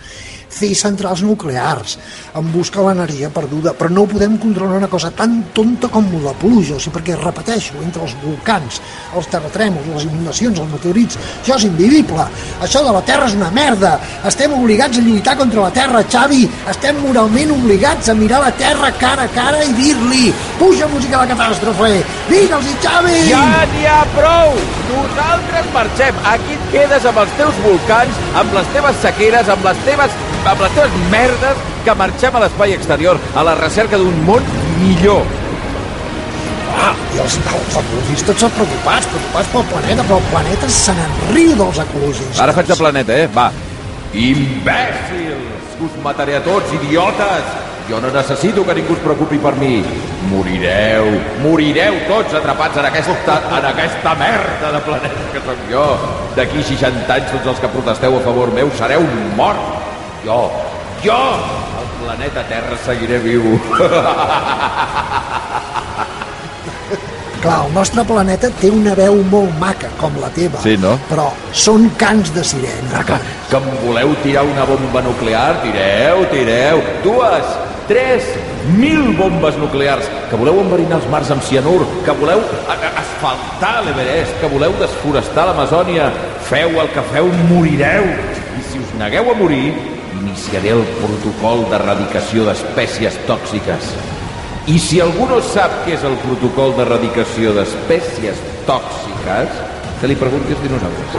fer 0.57 0.69
centrals 0.79 1.25
nuclears, 1.27 1.97
en 2.39 2.53
busca 2.53 2.85
l'energia 2.87 3.33
perduda, 3.35 3.73
però 3.75 3.91
no 3.91 4.05
podem 4.07 4.37
controlar 4.39 4.79
una 4.79 4.91
cosa 4.93 5.11
tan 5.11 5.41
tonta 5.57 5.91
com 5.91 6.07
la 6.23 6.37
pluja, 6.39 6.77
o 6.77 6.79
sigui, 6.79 6.95
perquè, 6.95 7.17
repeteixo, 7.19 7.81
entre 7.83 8.07
els 8.07 8.15
volcans, 8.23 8.79
els 9.19 9.27
terratrèmols, 9.33 9.91
les 9.97 10.07
inundacions, 10.07 10.63
els 10.63 10.71
meteorits, 10.77 11.19
això 11.41 11.59
és 11.59 11.67
invivible, 11.67 12.29
això 12.63 12.85
de 12.87 12.95
la 12.95 13.03
Terra 13.11 13.27
és 13.27 13.35
una 13.35 13.51
merda, 13.51 13.97
estem 14.31 14.55
obligats 14.55 15.03
a 15.03 15.05
lluitar 15.09 15.35
contra 15.43 15.67
la 15.67 15.75
Terra, 15.75 16.07
Xavi, 16.07 16.45
estem 16.71 17.03
moralment 17.03 17.57
obligats 17.59 18.15
a 18.15 18.15
mirar 18.15 18.45
la 18.47 18.55
Terra 18.55 18.95
cara 19.03 19.27
a 19.27 19.35
cara 19.35 19.67
i 19.67 19.75
dir-li, 19.75 20.31
puja 20.63 20.87
música 20.95 21.25
de 21.25 21.35
catàstrofe, 21.35 21.93
digue'ls-hi, 22.31 22.79
Xavi! 22.87 23.21
Ja 23.35 23.47
n'hi 23.75 23.89
ha 23.91 24.03
prou! 24.15 24.55
Nosaltres 24.87 25.67
marxem. 25.75 26.19
Aquí 26.31 26.55
et 26.55 26.67
quedes 26.71 27.07
amb 27.11 27.16
els 27.23 27.33
teus 27.39 27.59
volcans, 27.65 28.21
amb 28.41 28.55
les 28.57 28.69
teves 28.75 29.01
sequeres, 29.03 29.51
amb 29.53 29.67
les 29.67 29.83
teves, 29.87 30.15
amb 30.45 30.63
les 30.65 30.77
teves 30.77 30.97
merdes, 31.13 31.65
que 31.87 31.97
marxem 31.99 32.37
a 32.37 32.43
l'espai 32.43 32.75
exterior, 32.77 33.21
a 33.35 33.45
la 33.47 33.57
recerca 33.59 34.01
d'un 34.01 34.23
món 34.27 34.47
millor. 34.81 35.23
Ah, 36.77 36.93
i 37.15 37.21
els, 37.25 37.39
els 37.41 37.79
ecologistes 37.83 38.43
són 38.43 38.53
preocupats, 38.57 39.09
preocupats 39.13 39.53
pel 39.55 39.69
planeta, 39.73 40.09
però 40.09 40.19
el 40.21 40.33
planeta 40.33 40.73
se 40.79 40.97
n'enriu 40.99 41.55
dels 41.63 41.85
ecologistes. 41.87 42.43
Ara 42.45 42.57
faig 42.57 42.73
de 42.73 42.81
planeta, 42.83 43.17
eh? 43.17 43.31
Va. 43.37 43.51
Imbècils! 44.17 45.79
Us 45.87 45.97
mataré 46.05 46.39
a 46.39 46.45
tots, 46.45 46.73
idiotes! 46.81 47.66
Jo 47.87 48.01
no 48.03 48.11
necessito 48.11 48.65
que 48.67 48.75
ningú 48.75 48.97
es 48.97 49.03
preocupi 49.05 49.39
per 49.39 49.55
mi. 49.61 49.77
Morireu, 50.27 51.07
morireu 51.45 52.01
tots 52.09 52.35
atrapats 52.35 52.81
en 52.83 52.89
aquesta, 52.89 53.37
en 53.59 53.69
aquesta 53.71 54.15
merda 54.19 54.73
de 54.75 54.81
planeta 54.89 55.27
que 55.33 55.43
sóc 55.47 55.61
jo. 55.71 55.85
D'aquí 56.35 56.65
60 56.67 57.15
anys 57.15 57.31
tots 57.37 57.53
els 57.55 57.63
que 57.63 57.71
protesteu 57.71 58.19
a 58.19 58.23
favor 58.25 58.51
meu 58.57 58.73
sereu 58.75 59.07
morts. 59.39 59.85
Jo, 60.27 60.41
jo, 61.05 61.21
el 61.79 61.89
planeta 62.01 62.43
Terra 62.51 62.77
seguiré 62.83 63.23
viu. 63.23 63.55
Clar, 67.47 67.67
el 67.69 67.75
nostre 67.77 68.03
planeta 68.09 68.49
té 68.59 68.73
una 68.73 68.97
veu 68.99 69.21
molt 69.31 69.53
maca, 69.61 69.93
com 70.01 70.17
la 70.19 70.33
teva. 70.35 70.59
Sí, 70.65 70.75
no? 70.83 70.97
Però 71.07 71.29
són 71.55 71.87
cants 72.01 72.33
de 72.35 72.43
sirena. 72.43 73.05
Que, 73.07 73.21
que 73.53 73.61
em 73.61 73.69
voleu 73.85 74.17
tirar 74.25 74.43
una 74.49 74.65
bomba 74.67 75.05
nuclear? 75.05 75.61
Tireu, 75.63 76.25
tireu. 76.33 76.83
Dues, 77.05 77.53
tres, 77.89 78.29
mil 78.77 79.13
bombes 79.17 79.57
nuclears. 79.59 80.09
Que 80.31 80.39
voleu 80.39 80.61
enverinar 80.63 81.01
els 81.01 81.11
mars 81.11 81.31
amb 81.35 81.45
cianur. 81.47 81.83
Que 82.07 82.15
voleu 82.19 82.43
asfaltar 83.03 83.81
l'Everest. 83.87 84.39
Que 84.41 84.51
voleu 84.53 84.75
desforestar 84.81 85.47
l'Amazònia. 85.51 86.11
Feu 86.49 86.81
el 86.83 86.91
que 86.95 87.05
feu, 87.13 87.31
morireu. 87.51 88.11
I 88.57 88.67
si 88.71 88.83
us 88.83 88.93
negueu 89.01 89.31
a 89.33 89.39
morir, 89.39 89.73
iniciaré 90.21 90.75
el 90.77 90.85
protocol 91.01 91.67
d'erradicació 91.71 92.47
d'espècies 92.49 93.19
tòxiques. 93.29 93.95
I 94.67 94.81
si 94.83 94.99
algú 94.99 95.29
no 95.31 95.39
sap 95.47 95.71
què 95.85 95.95
és 95.95 96.05
el 96.07 96.17
protocol 96.25 96.73
d'erradicació 96.75 97.53
d'espècies 97.55 98.41
tòxiques, 98.67 99.61
que 100.01 100.09
li 100.11 100.17
pregunti 100.19 100.57
als 100.57 100.65
dinosaures. 100.65 101.11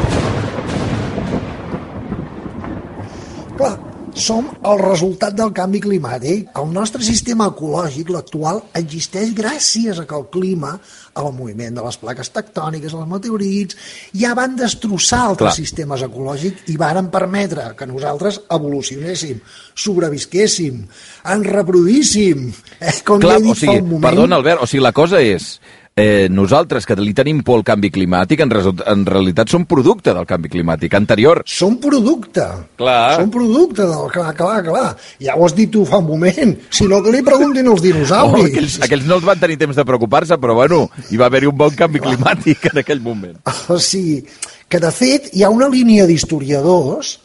Clar, 3.57 3.71
som 4.17 4.47
el 4.65 4.79
resultat 4.81 5.35
del 5.37 5.53
canvi 5.55 5.79
climàtic. 5.83 6.49
El 6.57 6.71
nostre 6.73 7.05
sistema 7.05 7.47
ecològic, 7.51 8.09
l'actual, 8.13 8.63
existeix 8.77 9.33
gràcies 9.37 10.01
a 10.01 10.05
que 10.09 10.17
el 10.17 10.27
clima, 10.33 10.73
el 11.17 11.29
moviment 11.37 11.77
de 11.77 11.85
les 11.85 11.99
plaques 12.01 12.31
tectòniques, 12.33 12.93
els 12.93 13.09
meteorits, 13.09 13.77
ja 14.17 14.33
van 14.37 14.57
destrossar 14.59 15.23
altres 15.29 15.53
Clar. 15.53 15.55
sistemes 15.61 16.05
ecològics 16.07 16.67
i 16.73 16.77
varen 16.77 17.11
permetre 17.13 17.71
que 17.77 17.87
nosaltres 17.89 18.41
evolucionéssim, 18.57 19.41
sobrevisquéssim, 19.73 20.83
ens 21.33 21.51
reproduíssim. 21.53 22.47
Eh, 22.79 22.99
com 23.05 23.21
Clar, 23.23 23.37
ja 23.37 23.41
he 23.41 23.47
dit 23.47 23.55
o 23.55 23.59
sigui, 23.59 23.73
fa 23.77 23.83
un 23.83 23.91
moment, 23.95 24.07
perdona, 24.09 24.41
Albert, 24.41 24.63
o 24.63 24.69
sigui, 24.69 24.85
la 24.85 24.95
cosa 24.95 25.23
és... 25.23 25.57
Eh, 25.97 26.27
nosaltres, 26.29 26.85
que 26.85 26.93
li 27.01 27.09
tenim 27.17 27.39
por 27.41 27.57
al 27.57 27.63
canvi 27.65 27.89
climàtic, 27.89 28.43
en, 28.45 28.51
result, 28.53 28.83
en 28.85 29.01
realitat 29.07 29.49
som 29.49 29.63
producte 29.65 30.13
del 30.13 30.27
canvi 30.29 30.51
climàtic 30.53 30.93
anterior. 30.93 31.41
Són 31.49 31.79
producte. 31.81 32.45
Clar. 32.77 33.15
Són 33.17 33.31
producte 33.33 33.81
del... 33.89 34.03
Clar, 34.13 34.35
clar, 34.37 34.59
clar. 34.67 34.91
Ja 35.25 35.33
ho 35.33 35.47
has 35.47 35.55
dit 35.57 35.71
tu 35.73 35.81
fa 35.89 35.97
un 35.97 36.05
moment. 36.11 36.53
Si 36.69 36.85
no, 36.85 37.01
que 37.01 37.15
li 37.15 37.23
preguntin 37.25 37.65
els 37.71 37.81
Oh, 37.81 37.85
dinosauris. 37.87 38.45
aquells, 38.51 38.77
aquells 38.85 39.07
no 39.09 39.17
els 39.17 39.25
van 39.25 39.41
tenir 39.41 39.57
temps 39.57 39.75
de 39.75 39.87
preocupar-se, 39.89 40.37
però 40.37 40.53
bueno, 40.61 40.83
hi 41.09 41.17
va 41.17 41.31
haver-hi 41.31 41.49
un 41.49 41.57
bon 41.57 41.73
canvi 41.73 41.99
climàtic 42.05 42.69
en 42.71 42.83
aquell 42.85 43.01
moment. 43.01 43.41
O 43.73 43.79
sigui, 43.81 44.21
que 44.69 44.77
de 44.83 44.91
fet 44.93 45.31
hi 45.33 45.41
ha 45.41 45.49
una 45.49 45.65
línia 45.73 46.05
d'historiadors 46.05 47.15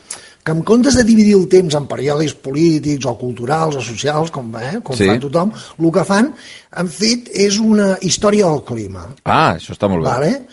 que 0.42 0.50
en 0.52 0.62
comptes 0.66 0.94
de 0.98 1.04
dividir 1.06 1.34
el 1.36 1.46
temps 1.48 1.74
en 1.78 1.86
períodes 1.86 2.34
polítics 2.34 3.06
o 3.06 3.16
culturals 3.18 3.76
o 3.76 3.80
socials, 3.80 4.30
com, 4.34 4.50
eh, 4.58 4.80
com 4.82 4.96
Sí. 4.96 5.06
fa 5.06 5.18
tothom, 5.20 5.52
el 5.78 5.92
que 5.92 6.04
fan, 6.04 6.34
han 6.72 6.88
fet, 6.88 7.28
és 7.32 7.58
una 7.58 7.96
història 8.00 8.46
del 8.50 8.64
clima. 8.64 9.06
Ah, 9.24 9.54
això 9.56 9.72
està 9.76 9.88
molt 9.88 10.02
bé. 10.02 10.10
Vale? 10.10 10.46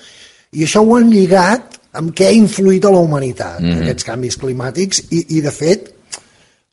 I 0.54 0.64
això 0.66 0.82
ho 0.86 0.96
han 0.96 1.10
lligat 1.10 1.80
amb 1.94 2.14
què 2.14 2.28
ha 2.28 2.32
influït 2.32 2.86
a 2.86 2.92
la 2.92 3.00
humanitat, 3.00 3.60
mm. 3.60 3.66
-hmm. 3.70 3.82
aquests 3.82 4.04
canvis 4.04 4.38
climàtics, 4.38 5.04
i, 5.10 5.26
i 5.38 5.42
de 5.42 5.52
fet, 5.52 5.96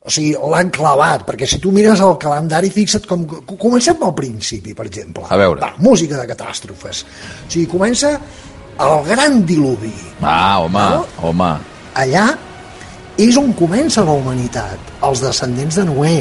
o 0.07 0.11
sigui, 0.11 0.37
l'han 0.51 0.71
clavat, 0.71 1.25
perquè 1.27 1.47
si 1.47 1.59
tu 1.59 1.73
mires 1.73 1.99
el 2.01 2.17
calendari, 2.19 2.71
fixa't 2.71 3.07
com... 3.07 3.25
co- 3.27 3.57
Comencem 3.57 3.97
pel 3.97 4.13
principi, 4.15 4.75
per 4.75 4.87
exemple. 4.87 5.25
A 5.29 5.37
veure. 5.37 5.61
Va, 5.61 5.75
música 5.79 6.17
de 6.21 6.27
catàstrofes. 6.35 7.03
O 7.49 7.51
sigui, 7.51 7.67
comença 7.67 8.21
el 8.79 9.05
gran 9.09 9.45
diluvi. 9.47 9.93
Ah, 10.21 10.61
home, 10.61 10.79
No? 10.79 11.07
home. 11.23 11.57
Allà 11.95 12.39
és 13.19 13.37
on 13.41 13.53
comença 13.57 14.05
la 14.05 14.17
humanitat. 14.17 14.93
Els 15.07 15.23
descendents 15.25 15.79
de 15.79 15.87
Noé 15.89 16.17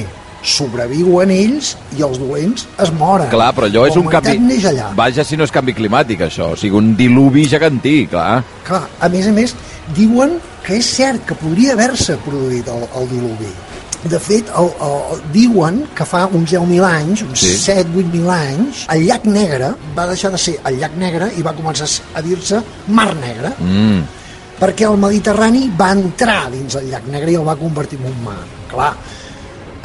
sobreviuen 0.45 1.31
ells 1.33 1.73
i 1.97 2.03
els 2.05 2.19
dolents 2.21 2.67
es 2.81 2.91
moren. 2.95 3.29
Clar, 3.31 3.51
però 3.57 3.69
allò 3.69 3.85
és 3.89 3.97
un 3.99 4.09
canvi... 4.11 4.37
neix 4.39 4.67
allà. 4.69 4.91
Vaja 4.97 5.25
si 5.25 5.37
no 5.39 5.47
és 5.47 5.53
canvi 5.53 5.73
climàtic, 5.77 6.21
això. 6.27 6.51
O 6.53 6.59
sigui, 6.59 6.77
un 6.77 6.93
diluvi 6.99 7.47
gegantí, 7.49 8.03
clar. 8.11 8.43
Clar, 8.67 8.83
a 9.01 9.09
més 9.11 9.27
a 9.27 9.33
més, 9.35 9.55
diuen 9.97 10.37
que 10.65 10.77
és 10.79 10.91
cert 10.97 11.25
que 11.27 11.37
podria 11.39 11.73
haver-se 11.73 12.19
produït 12.25 12.69
el, 12.71 12.85
el 12.99 13.09
diluvi. 13.11 13.51
De 14.05 14.19
fet, 14.21 14.51
el, 14.53 14.67
el, 14.85 14.95
el, 15.15 15.21
diuen 15.33 15.79
que 15.97 16.05
fa 16.05 16.27
uns 16.27 16.51
10.000 16.53 16.85
anys, 16.85 17.23
uns 17.25 17.41
sí. 17.41 17.55
7-8.000 17.71 18.29
anys, 18.35 18.83
el 18.93 19.07
llac 19.07 19.25
Negre 19.25 19.71
va 19.97 20.05
deixar 20.11 20.29
de 20.33 20.37
ser 20.41 20.59
el 20.69 20.77
llac 20.77 20.93
Negre 21.01 21.31
i 21.33 21.45
va 21.45 21.55
començar 21.57 21.89
a 22.13 22.21
dir-se 22.21 22.61
Mar 22.93 23.09
Negre, 23.17 23.55
Mm, 23.57 24.03
perquè 24.59 24.87
el 24.87 24.99
Mediterrani 24.99 25.69
va 25.77 25.91
entrar 25.95 26.45
dins 26.53 26.77
el 26.79 26.89
llac 26.91 27.07
Negre 27.11 27.33
i 27.33 27.39
el 27.39 27.47
va 27.47 27.57
convertir 27.59 27.99
en 27.99 28.09
un 28.11 28.19
mar. 28.23 28.39
Clar, 28.71 28.91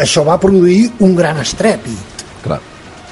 això 0.00 0.24
va 0.26 0.38
produir 0.40 0.90
un 1.06 1.16
gran 1.16 1.40
estrèpit 1.42 2.24
clar. 2.44 2.60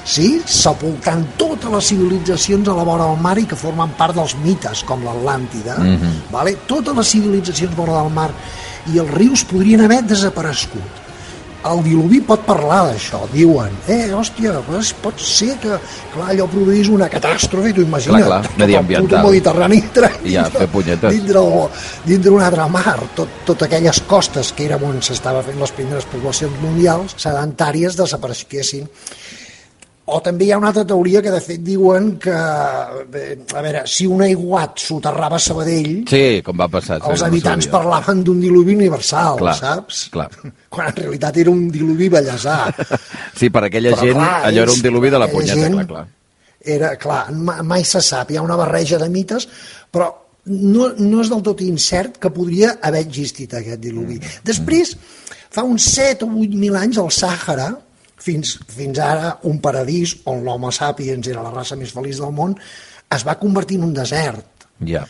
sí? 0.03 0.39
sepultant 0.45 1.25
totes 1.37 1.71
les 1.71 1.91
civilitzacions 1.91 2.69
a 2.69 2.77
la 2.77 2.87
vora 2.87 3.09
del 3.09 3.21
mar 3.21 3.35
i 3.37 3.45
que 3.49 3.59
formen 3.59 3.93
part 3.97 4.15
dels 4.17 4.35
mites, 4.43 4.83
com 4.87 5.03
l'Atlàntida. 5.05 5.77
Mm. 5.77 5.97
-hmm. 5.97 6.31
vale? 6.31 6.57
Totes 6.65 6.95
les 6.95 7.07
civilitzacions 7.07 7.75
vora 7.75 8.01
del 8.01 8.11
mar 8.13 8.31
i 8.93 8.97
els 8.97 9.11
rius 9.11 9.43
podrien 9.43 9.81
haver 9.81 10.03
desaparegut. 10.03 11.08
El 11.67 11.81
diluvi 11.83 12.21
pot 12.23 12.45
parlar 12.47 12.85
d'això, 12.87 13.25
diuen, 13.33 13.73
eh, 13.91 14.13
hòstia, 14.15 14.61
pues, 14.63 14.93
pot 15.03 15.19
ser 15.19 15.57
que, 15.59 15.75
clar, 16.13 16.29
allò 16.31 16.45
produís 16.47 16.87
una 16.87 17.09
catàstrofe, 17.11 17.73
tu 17.75 17.81
imagina't, 17.83 18.23
Clar, 18.23 18.29
clar, 18.29 18.41
tot 18.47 18.57
mediambiental. 18.61 19.03
el 19.03 19.09
puto 19.19 19.27
Mediterrani 19.27 19.83
I 20.23 20.31
ja, 20.37 20.45
fer 20.49 20.67
punyetes. 20.71 21.11
dintre, 21.11 21.39
el, 21.39 21.67
dintre 22.05 22.31
un 22.31 22.41
altre 22.41 22.69
mar, 22.69 22.97
tot, 23.13 23.27
tot 23.45 23.61
aquelles 23.63 23.99
costes 24.07 24.53
que 24.53 24.65
era 24.69 24.77
on 24.77 25.01
s'estava 25.01 25.43
fent 25.43 25.59
les 25.59 25.71
primeres 25.75 26.05
poblacions 26.05 26.53
mundials 26.61 27.15
sedentàries 27.17 27.97
desapareguessin. 27.99 28.87
O 30.09 30.19
també 30.25 30.45
hi 30.47 30.51
ha 30.51 30.57
una 30.57 30.69
altra 30.71 30.83
teoria 30.89 31.21
que 31.21 31.31
de 31.31 31.39
fet 31.43 31.61
diuen 31.63 32.11
que, 32.21 32.33
bé, 33.13 33.23
a 33.55 33.61
veure, 33.61 33.83
si 33.85 34.07
un 34.09 34.21
aiguat 34.25 34.79
soterrava 34.81 35.37
Sabadell, 35.39 36.03
Sí, 36.09 36.41
com 36.45 36.57
va 36.57 36.67
passar. 36.67 36.97
els 37.03 37.21
no 37.21 37.27
habitants 37.27 37.65
sabia. 37.67 37.77
parlaven 37.79 38.23
d'un 38.23 38.39
diluvi 38.41 38.75
universal, 38.75 39.37
Clar, 39.37 39.55
saps? 39.55 40.07
clar. 40.13 40.29
Quan 40.73 40.87
en 40.91 40.95
realitat 41.03 41.37
era 41.43 41.49
un 41.51 41.67
diluvi 41.71 42.09
ballesà. 42.09 42.55
Sí, 43.35 43.49
per 43.49 43.63
aquella 43.67 43.91
Però, 43.95 44.01
gent, 44.07 44.17
clar, 44.17 44.45
allò 44.49 44.63
era 44.65 44.71
un 44.71 44.81
diluvi 44.81 45.09
de 45.13 45.19
la 45.19 45.27
punyeta, 45.29 45.59
gent- 45.61 45.75
clar, 45.77 45.87
clar. 45.93 46.07
Era, 46.59 46.95
clar, 46.99 47.21
ma- 47.31 47.61
mai 47.63 47.85
se 47.87 48.01
sap, 48.03 48.31
hi 48.31 48.37
ha 48.37 48.41
una 48.43 48.57
barreja 48.59 48.97
de 48.99 49.07
mites, 49.09 49.45
però 49.91 50.09
no, 50.49 50.89
no 50.97 51.21
és 51.21 51.29
del 51.31 51.41
tot 51.45 51.61
incert 51.61 52.17
que 52.19 52.31
podria 52.35 52.73
haver 52.81 53.01
existit 53.05 53.53
aquest 53.53 53.79
diluvi. 53.79 54.17
Mm. 54.19 54.41
Després, 54.43 54.95
fa 55.49 55.63
uns 55.63 55.85
7 55.93 56.25
o 56.25 56.33
8 56.41 56.57
mil 56.59 56.75
anys, 56.75 56.97
al 56.99 57.11
Sàhara, 57.15 57.69
fins, 58.23 58.57
fins 58.67 58.99
ara 59.03 59.37
un 59.49 59.59
paradís 59.63 60.17
on 60.29 60.43
l'home 60.45 60.71
sapiens 60.75 61.27
era 61.31 61.45
la 61.45 61.53
raça 61.55 61.77
més 61.79 61.93
feliç 61.95 62.21
del 62.21 62.35
món, 62.35 62.55
es 63.09 63.25
va 63.25 63.39
convertir 63.39 63.79
en 63.79 63.89
un 63.89 63.97
desert. 63.97 64.67
Ja. 64.85 65.05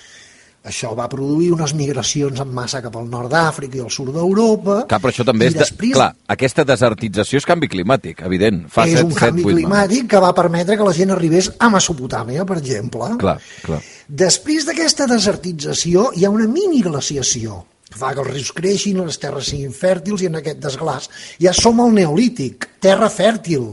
Això 0.69 0.91
va 0.91 1.05
produir 1.07 1.53
unes 1.55 1.71
migracions 1.73 2.41
en 2.43 2.49
massa 2.51 2.81
cap 2.83 2.95
al 2.99 3.05
nord 3.07 3.31
d'Àfrica 3.31 3.79
i 3.79 3.83
al 3.85 3.91
sud 3.93 4.11
d'Europa. 4.11 4.81
Clar, 4.89 4.99
però 4.99 5.13
això 5.13 5.23
també 5.27 5.47
és... 5.47 5.55
De... 5.55 5.63
després 5.63 5.95
Clar, 5.95 6.09
aquesta 6.35 6.65
desertització 6.67 7.39
és 7.39 7.47
canvi 7.47 7.69
climàtic, 7.71 8.25
evident. 8.27 8.65
Fa 8.73 8.83
és 8.89 8.99
7, 8.99 9.05
un 9.07 9.15
7, 9.15 9.21
canvi 9.23 9.47
8 9.47 9.55
climàtic 9.55 10.09
que 10.11 10.21
va 10.25 10.33
permetre 10.35 10.75
que 10.75 10.87
la 10.87 10.95
gent 10.97 11.15
arribés 11.15 11.49
a 11.57 11.71
Mesopotàmia, 11.71 12.43
per 12.49 12.59
exemple. 12.59 13.07
Clar, 13.23 13.37
clar. 13.63 13.79
Després 14.25 14.67
d'aquesta 14.67 15.07
desertització 15.07 16.09
hi 16.17 16.27
ha 16.27 16.33
una 16.35 16.49
mini 16.51 16.83
glaciació 16.83 17.63
fa 17.97 18.13
que 18.13 18.23
els 18.23 18.31
rius 18.31 18.51
creixin, 18.55 19.01
les 19.05 19.17
terres 19.21 19.49
siguin 19.51 19.73
fèrtils 19.73 20.23
i 20.23 20.29
en 20.29 20.39
aquest 20.39 20.61
desglàs 20.61 21.09
ja 21.41 21.53
som 21.55 21.81
al 21.81 21.93
neolític, 21.95 22.69
terra 22.83 23.09
fèrtil. 23.09 23.71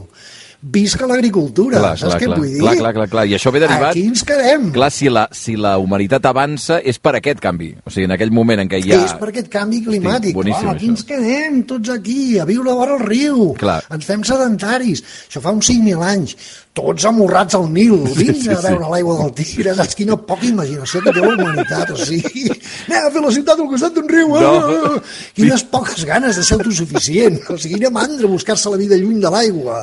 Visca 0.67 1.07
l'agricultura, 1.07 1.79
saps 1.95 2.01
clar, 2.01 2.19
què 2.19 2.27
clar, 2.27 2.37
vull 2.41 2.49
dir? 2.51 2.59
clar, 2.59 2.75
clar, 2.79 2.93
clar, 2.97 3.07
clar. 3.13 3.25
I 3.29 3.35
això 3.37 3.53
ve 3.55 3.61
derivat... 3.63 3.93
Aquí 3.93 4.03
ens 4.09 4.23
quedem. 4.27 4.67
Clar, 4.75 4.89
si 4.91 5.07
la, 5.13 5.27
si 5.31 5.55
la 5.59 5.77
humanitat 5.79 6.27
avança 6.27 6.81
és 6.83 6.99
per 6.99 7.15
aquest 7.21 7.39
canvi. 7.43 7.71
O 7.85 7.93
sigui, 7.93 8.07
en 8.09 8.15
aquell 8.17 8.33
moment 8.35 8.63
en 8.65 8.71
què 8.71 8.81
hi 8.83 8.91
ha... 8.91 9.01
És 9.07 9.15
per 9.19 9.31
aquest 9.31 9.49
canvi 9.53 9.81
climàtic. 9.85 10.35
boníssim, 10.35 10.67
Clar, 10.67 10.75
aquí 10.75 10.89
això. 10.89 10.97
ens 10.97 11.07
quedem, 11.07 11.59
tots 11.69 11.93
aquí, 11.95 12.21
a 12.41 12.45
viure 12.49 12.75
vora 12.77 12.97
el 12.99 13.05
riu. 13.07 13.51
Clar. 13.59 13.79
Ens 13.95 14.07
fem 14.09 14.23
sedentaris. 14.27 15.03
Això 15.29 15.43
fa 15.43 15.55
uns 15.55 15.69
5.000 15.71 16.07
anys. 16.11 16.37
Tots 16.77 17.07
amorrats 17.09 17.55
al 17.57 17.63
Nil. 17.73 18.03
Vinga 18.13 18.35
sí, 18.37 18.49
a 18.53 18.59
veure 18.61 18.83
sí. 18.83 18.89
l'aigua 18.91 19.15
del 19.23 19.31
Tigre. 19.39 19.71
Saps 19.79 19.95
quina 19.97 20.17
poca 20.29 20.45
imaginació 20.45 21.01
que 21.01 21.13
té 21.15 21.23
la 21.23 21.31
humanitat. 21.33 21.93
O 21.95 21.97
sigui, 21.97 22.43
anem 22.85 23.07
a 23.07 23.13
fer 23.15 23.23
la 23.23 23.31
ciutat 23.33 23.63
al 23.63 23.69
costat 23.71 23.95
d'un 23.95 24.11
riu. 24.11 24.35
No. 24.35 24.51
No. 24.61 24.99
Quines 25.33 25.63
poques 25.71 26.05
ganes 26.05 26.37
de 26.37 26.45
ser 26.45 26.59
autosuficient. 26.59 27.39
O 27.49 27.57
sigui, 27.57 27.79
quina 27.79 27.89
mandra 27.95 28.29
buscar-se 28.29 28.69
la 28.69 28.77
vida 28.77 28.99
lluny 29.01 29.17
de 29.23 29.31
l'aigua. 29.33 29.79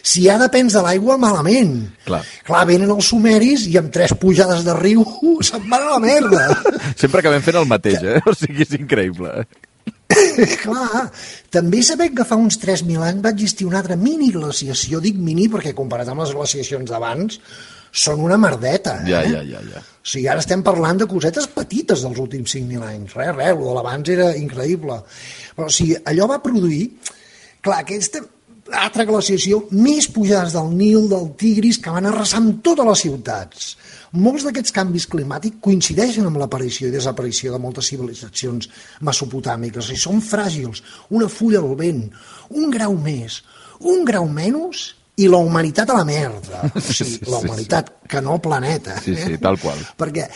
Si 0.00 0.19
ja 0.24 0.36
depens 0.40 0.74
de 0.76 0.82
l'aigua, 0.84 1.16
malament. 1.20 1.74
Clar. 2.06 2.20
Clar, 2.46 2.66
venen 2.68 2.92
els 2.92 3.08
sumeris 3.12 3.66
i 3.70 3.76
amb 3.80 3.92
tres 3.94 4.14
pujades 4.20 4.62
de 4.66 4.76
riu 4.78 5.04
se'n 5.48 5.66
van 5.70 5.86
a 5.86 5.96
la 5.96 6.02
merda. 6.02 6.46
Sempre 7.00 7.22
acabem 7.22 7.42
fent 7.44 7.60
el 7.62 7.68
mateix, 7.70 8.04
eh? 8.04 8.22
O 8.26 8.36
sigui, 8.36 8.64
és 8.66 8.78
increïble. 8.78 9.44
Clar, 10.64 11.04
també 11.54 11.82
sabem 11.86 12.14
que 12.16 12.26
fa 12.26 12.38
uns 12.38 12.58
3.000 12.62 13.04
anys 13.06 13.22
va 13.24 13.34
existir 13.34 13.66
una 13.68 13.80
altra 13.80 13.98
mini 13.98 14.32
glaciació, 14.34 15.00
dic 15.02 15.18
mini 15.18 15.46
perquè 15.50 15.74
comparat 15.76 16.10
amb 16.10 16.24
les 16.24 16.34
glaciacions 16.34 16.90
d'abans 16.90 17.38
són 17.90 18.20
una 18.22 18.38
merdeta, 18.38 19.00
eh? 19.02 19.10
Ja, 19.10 19.22
ja, 19.26 19.40
ja, 19.42 19.62
ja. 19.66 19.80
O 19.82 20.06
sigui, 20.06 20.28
ara 20.30 20.42
estem 20.42 20.62
parlant 20.66 21.00
de 21.00 21.08
cosetes 21.10 21.48
petites 21.50 22.04
dels 22.06 22.20
últims 22.22 22.54
5.000 22.54 22.86
anys. 22.86 23.16
Res, 23.18 23.32
res, 23.34 23.54
el 23.54 23.64
de 23.66 23.72
l'abans 23.76 24.12
era 24.14 24.28
increïble. 24.38 25.00
Però, 25.56 25.66
o 25.66 25.74
sigui, 25.74 25.96
allò 26.12 26.30
va 26.30 26.42
produir... 26.44 26.84
Clar, 27.60 27.82
aquesta 27.82 28.22
altra 28.76 29.06
glaciació, 29.08 29.64
més 29.70 30.08
pujades 30.12 30.54
del 30.56 30.70
Nil, 30.76 31.08
del 31.10 31.30
Tigris, 31.40 31.78
que 31.82 31.92
van 31.94 32.08
arrasar 32.08 32.40
amb 32.42 32.60
totes 32.66 32.86
les 32.88 33.02
ciutats. 33.06 33.70
Molts 34.12 34.44
d'aquests 34.46 34.74
canvis 34.74 35.06
climàtics 35.10 35.60
coincideixen 35.62 36.26
amb 36.26 36.40
l'aparició 36.42 36.88
i 36.88 36.94
desaparició 36.94 37.52
de 37.54 37.60
moltes 37.62 37.90
civilitzacions 37.92 38.70
mesopotàmiques. 39.06 39.90
Sigui, 39.90 40.02
són 40.02 40.22
fràgils, 40.24 40.82
una 41.14 41.28
fulla 41.30 41.62
al 41.62 41.76
vent, 41.78 42.06
un 42.50 42.70
grau 42.74 42.96
més, 42.98 43.42
un 43.80 44.04
grau 44.08 44.26
menys 44.28 44.90
i 45.20 45.28
la 45.28 45.42
humanitat 45.44 45.90
a 45.92 46.00
la 46.00 46.06
merda. 46.08 46.64
O 46.74 46.80
sigui, 46.80 47.16
Sí, 47.16 47.18
sí, 47.18 47.30
la 47.30 47.42
humanitat, 47.44 47.92
que 48.08 48.22
no 48.24 48.38
el 48.38 48.42
planeta. 48.44 48.96
Sí, 49.04 49.14
sí, 49.18 49.38
tal 49.42 49.60
qual. 49.62 49.78
Perquè 49.98 50.26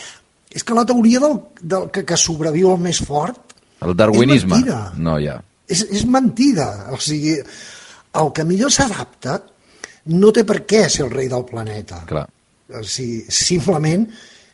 és 0.55 0.63
que 0.63 0.77
la 0.77 0.85
teoria 0.87 1.19
del, 1.19 1.39
del 1.61 1.89
que, 1.91 2.05
que 2.07 2.17
sobreviu 2.19 2.71
el 2.71 2.79
més 2.79 3.01
fort 3.03 3.55
El 3.83 3.95
darwinisme. 3.97 4.55
És 4.55 4.63
mentida. 4.63 4.79
No, 4.97 5.17
ja. 5.19 5.39
és, 5.67 5.81
és 5.91 6.05
mentida. 6.07 6.67
O 6.95 6.99
sigui, 7.01 7.35
el 8.21 8.31
que 8.35 8.45
millor 8.47 8.71
s'adapta 8.73 9.39
no 10.13 10.31
té 10.35 10.43
per 10.45 10.61
què 10.69 10.85
ser 10.89 11.05
el 11.07 11.11
rei 11.13 11.27
del 11.31 11.45
planeta. 11.45 12.03
Clar. 12.09 12.25
O 12.75 12.81
sigui, 12.83 13.23
simplement, 13.29 14.07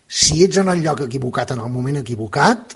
si 0.08 0.44
ets 0.46 0.58
en 0.62 0.70
el 0.72 0.82
lloc 0.84 1.06
equivocat 1.08 1.52
en 1.56 1.60
el 1.64 1.70
moment 1.72 1.98
equivocat, 2.02 2.76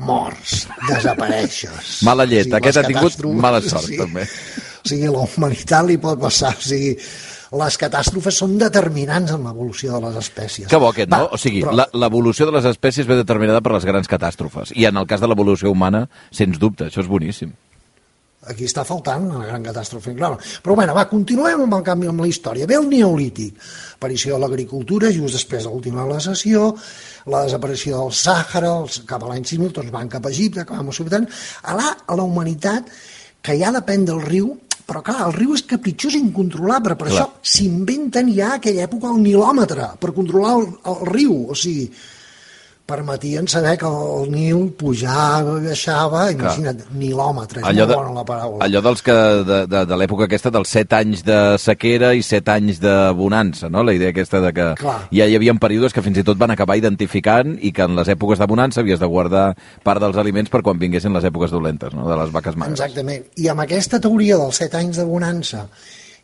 morts, 0.00 0.66
desapareixes. 0.88 1.98
Mala 2.08 2.24
llet. 2.26 2.46
O 2.46 2.50
sigui, 2.50 2.56
Aquest 2.60 2.80
ha 2.80 2.86
tingut 2.86 3.18
mala 3.42 3.60
sort, 3.64 3.90
també. 3.98 4.24
O 4.84 4.88
sigui, 4.88 5.06
a 5.08 5.14
la 5.14 5.26
humanitat 5.26 5.86
li 5.88 5.98
pot 6.02 6.20
passar. 6.22 6.54
O 6.56 6.62
sigui, 6.64 6.94
les 7.60 7.76
catàstrofes 7.82 8.36
són 8.44 8.54
determinants 8.60 9.32
en 9.34 9.42
l'evolució 9.46 9.96
de 9.98 10.04
les 10.06 10.20
espècies. 10.22 10.68
Que 10.70 10.78
bo 10.78 10.92
aquest, 10.92 11.10
no? 11.10 11.24
Va, 11.26 11.34
O 11.34 11.40
sigui, 11.40 11.64
però- 11.66 11.88
l'evolució 11.98 12.46
de 12.46 12.54
les 12.58 12.68
espècies 12.70 13.08
ve 13.10 13.16
determinada 13.18 13.60
per 13.60 13.72
les 13.74 13.84
grans 13.88 14.06
catàstrofes. 14.08 14.70
I 14.78 14.86
en 14.86 14.96
el 15.02 15.08
cas 15.10 15.20
de 15.20 15.26
l'evolució 15.30 15.72
humana, 15.74 16.04
sens 16.30 16.58
dubte, 16.62 16.86
això 16.86 17.02
és 17.02 17.10
boníssim. 17.10 17.50
Aquí 18.50 18.66
està 18.66 18.82
faltant 18.86 19.28
una 19.30 19.46
gran 19.46 19.62
catàstrofe, 19.64 20.14
clar. 20.18 20.32
Però 20.64 20.74
bueno, 20.78 20.94
va, 20.96 21.06
continuem 21.10 21.64
amb 21.66 21.76
el 21.78 21.84
canvi 21.86 22.10
amb 22.10 22.24
la 22.24 22.28
història. 22.30 22.66
Ve 22.66 22.78
el 22.80 22.88
neolític, 22.90 23.58
aparició 23.98 24.34
de 24.34 24.42
l'agricultura, 24.44 25.12
just 25.14 25.38
després 25.38 25.66
de 25.66 25.70
l'última 25.70 26.06
glaciació, 26.08 26.72
la 27.30 27.44
desaparició 27.46 28.00
del 28.00 28.16
Sàhara, 28.16 28.74
els, 28.82 29.02
cap 29.08 29.22
a 29.22 29.30
l'any 29.30 29.46
6.000, 29.46 29.74
tots 29.76 29.94
van 29.94 30.10
cap 30.10 30.26
a 30.26 30.34
Egipte, 30.34 30.66
cap 30.66 30.80
a 30.80 30.86
Mesopotamia. 30.86 31.30
A 31.62 31.78
la, 31.78 31.94
a 32.06 32.18
la 32.18 32.26
humanitat, 32.26 32.90
que 33.40 33.56
ja 33.60 33.72
depèn 33.74 34.04
del 34.08 34.20
riu, 34.24 34.52
però 34.90 35.04
clar, 35.06 35.20
el 35.28 35.36
riu 35.36 35.54
és 35.54 35.62
capritxós 35.70 36.16
i 36.18 36.22
incontrolable, 36.24 36.96
per 36.98 37.06
Clar. 37.06 37.12
això 37.14 37.52
s'inventen 37.54 38.32
ja 38.34 38.54
a 38.54 38.56
aquella 38.58 38.88
època 38.88 39.12
el 39.12 39.20
nilòmetre, 39.22 39.92
per 40.02 40.16
controlar 40.16 40.56
el, 40.58 40.66
el 40.90 41.04
riu, 41.12 41.36
o 41.52 41.58
sigui, 41.58 41.86
permetien 42.90 43.46
saber 43.50 43.76
que 43.80 43.86
el 43.88 44.28
Nil 44.34 44.66
pujava, 44.78 45.56
baixava, 45.62 46.24
imagina't, 46.34 46.82
nilòmetre, 46.98 47.62
és 47.62 47.68
Allò, 47.70 47.86
molt 47.86 47.92
de, 47.92 47.98
bona 48.00 48.14
la 48.18 48.24
paraula. 48.26 48.64
allò 48.66 48.82
dels 48.88 49.04
que 49.06 49.16
de, 49.46 49.60
de, 49.70 49.84
de 49.86 49.98
l'època 50.00 50.26
aquesta 50.26 50.50
dels 50.54 50.74
7 50.74 50.98
anys 50.98 51.22
de 51.26 51.38
sequera 51.62 52.12
i 52.18 52.24
7 52.26 52.54
anys 52.56 52.82
de 52.82 52.94
bonança, 53.16 53.70
no? 53.70 53.84
La 53.86 53.94
idea 53.94 54.10
aquesta 54.10 54.42
de 54.42 54.52
que 54.56 54.68
Clar. 54.82 54.98
ja 55.14 55.28
hi 55.30 55.38
havia 55.38 55.54
períodes 55.60 55.94
que 55.94 56.02
fins 56.02 56.18
i 56.18 56.26
tot 56.26 56.38
van 56.40 56.50
acabar 56.54 56.76
identificant 56.80 57.56
i 57.60 57.72
que 57.76 57.86
en 57.86 57.94
les 57.98 58.10
èpoques 58.12 58.40
de 58.42 58.50
bonança 58.50 58.80
havies 58.82 59.00
de 59.00 59.06
guardar 59.06 59.46
part 59.86 60.02
dels 60.02 60.18
aliments 60.20 60.50
per 60.50 60.62
quan 60.66 60.78
vinguessin 60.80 61.14
les 61.14 61.24
èpoques 61.30 61.54
dolentes, 61.54 61.94
no? 61.94 62.08
De 62.08 62.16
les 62.18 62.34
vaques 62.34 62.56
magres. 62.56 62.78
Exactament. 62.80 63.26
I 63.36 63.50
amb 63.52 63.64
aquesta 63.66 64.00
teoria 64.02 64.38
dels 64.40 64.60
set 64.62 64.74
anys 64.74 65.00
de 65.00 65.06
bonança 65.08 65.66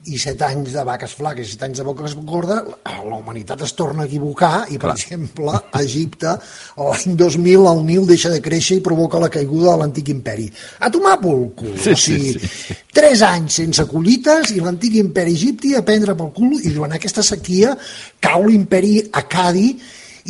i 0.07 0.19
set 0.21 0.43
anys 0.47 0.75
de 0.76 0.83
vaques 0.87 1.15
flaques 1.19 1.49
i 1.49 1.55
set 1.55 1.65
anys 1.67 1.81
de 1.81 1.85
vaques 1.87 2.15
gordes, 2.29 2.61
la 2.87 3.17
humanitat 3.17 3.65
es 3.67 3.73
torna 3.75 4.05
a 4.05 4.07
equivocar 4.07 4.67
i, 4.69 4.76
per 4.76 4.93
Clar. 4.93 4.97
exemple, 4.97 5.55
a 5.57 5.83
Egipte, 5.83 6.35
l'any 6.79 7.17
2000 7.19 7.67
el 7.73 7.83
Nil 7.88 8.07
deixa 8.07 8.31
de 8.31 8.41
créixer 8.45 8.79
i 8.79 8.85
provoca 8.85 9.21
la 9.23 9.31
caiguda 9.33 9.73
de 9.73 9.76
l'antic 9.83 10.12
imperi. 10.15 10.47
A 10.79 10.91
tomar 10.95 11.17
pel 11.23 11.47
cul. 11.59 11.75
Sí, 11.83 11.95
o 11.95 12.00
sigui, 12.07 12.35
sí, 12.37 12.50
sí, 12.53 12.79
tres 12.95 13.25
anys 13.26 13.61
sense 13.62 13.87
collites 13.91 14.53
i 14.55 14.61
l'antic 14.62 14.99
imperi 15.03 15.35
egipti 15.35 15.75
a 15.75 15.85
prendre 15.87 16.15
pel 16.19 16.33
cul 16.37 16.59
i 16.61 16.71
durant 16.71 16.95
aquesta 16.97 17.25
sequia 17.26 17.75
cau 18.23 18.47
l'imperi 18.47 19.00
acadi 19.23 19.73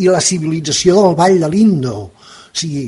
i 0.01 0.09
la 0.13 0.21
civilització 0.21 1.03
del 1.03 1.19
Vall 1.19 1.43
de 1.43 1.51
l'Indo. 1.53 1.99
O 2.07 2.57
sigui, 2.57 2.87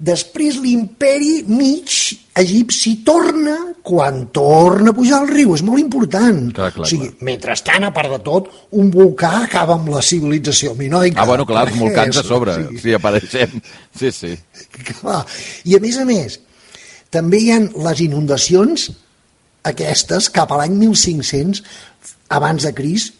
Després 0.00 0.56
l'imperi 0.62 1.42
mig 1.44 1.92
egipci 2.40 2.94
torna 3.04 3.56
quan 3.84 4.22
torna 4.32 4.94
a 4.94 4.96
pujar 4.96 5.18
el 5.26 5.32
riu. 5.34 5.52
És 5.56 5.64
molt 5.66 5.82
important. 5.82 6.38
Clar, 6.56 6.70
clar, 6.72 6.86
o 6.86 6.88
sigui, 6.88 7.10
clar. 7.10 7.26
mentrestant, 7.28 7.84
a 7.84 7.92
part 7.92 8.14
de 8.14 8.20
tot, 8.24 8.48
un 8.80 8.88
volcà 8.94 9.32
acaba 9.42 9.76
amb 9.76 9.90
la 9.92 10.00
civilització 10.00 10.72
minoica. 10.78 11.20
Ah, 11.20 11.28
bueno, 11.28 11.44
clar, 11.48 11.66
els 11.68 11.76
volcans 11.84 12.22
a 12.22 12.24
sobre, 12.24 12.56
sí. 12.56 12.80
si 12.84 12.96
apareixem. 12.96 13.60
Sí, 14.00 14.12
sí. 14.16 14.32
Clar. 14.94 15.20
I 15.68 15.76
a 15.76 15.82
més 15.84 16.00
a 16.00 16.08
més, 16.08 16.40
també 17.12 17.42
hi 17.42 17.52
ha 17.52 17.60
les 17.60 18.04
inundacions 18.06 18.88
aquestes 19.68 20.30
cap 20.32 20.52
a 20.54 20.62
l'any 20.62 20.78
1500 20.80 21.60
abans 22.32 22.64
de 22.64 22.72
Cris 22.72 23.10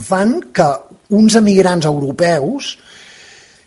fan 0.00 0.38
que 0.56 0.66
uns 1.14 1.36
emigrants 1.36 1.86
europeus 1.86 2.74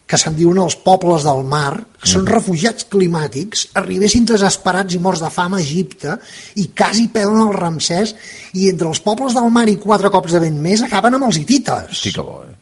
que 0.07 0.17
se'n 0.19 0.37
diuen 0.37 0.61
els 0.63 0.77
pobles 0.79 1.25
del 1.27 1.41
mar, 1.43 1.73
que 1.99 2.07
són 2.07 2.27
refugiats 2.29 2.87
climàtics, 2.87 3.65
arribessin 3.81 4.27
desesperats 4.29 4.95
i 4.95 5.01
morts 5.03 5.23
de 5.23 5.31
fam 5.33 5.57
a 5.57 5.59
Egipte 5.59 6.15
i 6.63 6.69
quasi 6.71 7.09
perden 7.11 7.49
el 7.49 7.57
Ramsès 7.57 8.13
i 8.55 8.69
entre 8.71 8.87
els 8.87 9.03
pobles 9.03 9.35
del 9.35 9.51
mar 9.51 9.67
i 9.67 9.75
quatre 9.81 10.11
cops 10.13 10.37
de 10.37 10.41
vent 10.45 10.61
més 10.63 10.85
acaben 10.85 11.17
amb 11.17 11.27
els 11.27 11.41
hitites. 11.41 11.99
Sí 11.99 12.15
que 12.15 12.23
bo, 12.23 12.39
eh? 12.45 12.55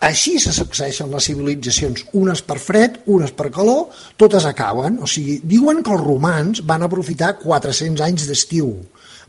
Així 0.00 0.38
se 0.40 0.52
succeeixen 0.56 1.10
les 1.12 1.26
civilitzacions, 1.28 2.06
unes 2.16 2.40
per 2.46 2.56
fred, 2.62 3.02
unes 3.12 3.34
per 3.36 3.50
calor, 3.52 3.90
totes 4.16 4.46
acaben. 4.48 4.96
O 5.04 5.08
sigui, 5.10 5.34
diuen 5.44 5.82
que 5.84 5.92
els 5.92 6.06
romans 6.06 6.62
van 6.70 6.86
aprofitar 6.86 7.34
400 7.42 8.00
anys 8.06 8.24
d'estiu. 8.30 8.70